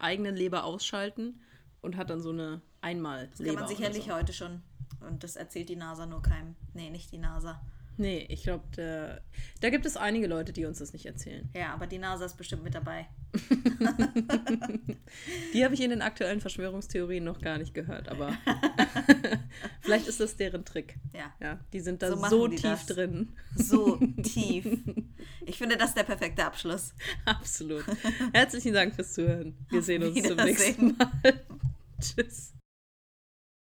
eigene 0.00 0.30
Leber 0.30 0.64
ausschalten 0.64 1.40
und 1.80 1.96
hat 1.96 2.10
dann 2.10 2.20
so 2.20 2.30
eine 2.30 2.60
einmal 2.80 3.28
Das 3.28 3.46
kann 3.46 3.54
man 3.54 3.68
sicherlich 3.68 4.04
so. 4.04 4.14
heute 4.14 4.32
schon. 4.32 4.62
Und 5.00 5.24
das 5.24 5.36
erzählt 5.36 5.68
die 5.68 5.76
NASA 5.76 6.06
nur 6.06 6.22
keinem. 6.22 6.56
Nee, 6.74 6.90
nicht 6.90 7.10
die 7.12 7.18
NASA. 7.18 7.60
Nee, 8.00 8.24
ich 8.30 8.44
glaube, 8.44 8.64
da, 8.76 9.20
da 9.60 9.68
gibt 9.68 9.84
es 9.84 9.98
einige 9.98 10.26
Leute, 10.26 10.54
die 10.54 10.64
uns 10.64 10.78
das 10.78 10.94
nicht 10.94 11.04
erzählen. 11.04 11.46
Ja, 11.54 11.74
aber 11.74 11.86
die 11.86 11.98
NASA 11.98 12.24
ist 12.24 12.38
bestimmt 12.38 12.64
mit 12.64 12.74
dabei. 12.74 13.06
Die 15.52 15.64
habe 15.64 15.74
ich 15.74 15.80
in 15.82 15.90
den 15.90 16.00
aktuellen 16.02 16.40
Verschwörungstheorien 16.40 17.22
noch 17.22 17.40
gar 17.40 17.58
nicht 17.58 17.74
gehört, 17.74 18.08
aber 18.08 18.32
vielleicht 19.82 20.06
ist 20.08 20.18
das 20.20 20.36
deren 20.36 20.64
Trick. 20.64 20.96
Ja, 21.12 21.32
Ja, 21.40 21.60
die 21.72 21.80
sind 21.80 22.02
da 22.02 22.08
So 22.16 22.26
so, 22.28 22.48
tief 22.48 22.62
das. 22.62 22.86
drin. 22.86 23.28
so 23.54 23.96
tief. 24.22 24.66
Ich 25.44 25.58
finde, 25.58 25.76
das 25.76 25.90
ist 25.90 25.96
der 25.98 26.04
perfekte 26.04 26.44
Abschluss. 26.44 26.94
Absolut. 27.26 27.84
Herzlichen 28.32 28.72
Dank 28.72 28.94
fürs 28.94 29.12
Zuhören. 29.12 29.54
Wir 29.68 29.82
sehen 29.82 30.02
uns 30.02 30.22
zum 30.22 30.36
nächsten 30.36 30.96
Mal. 30.96 31.10
Tschüss. 32.00 32.54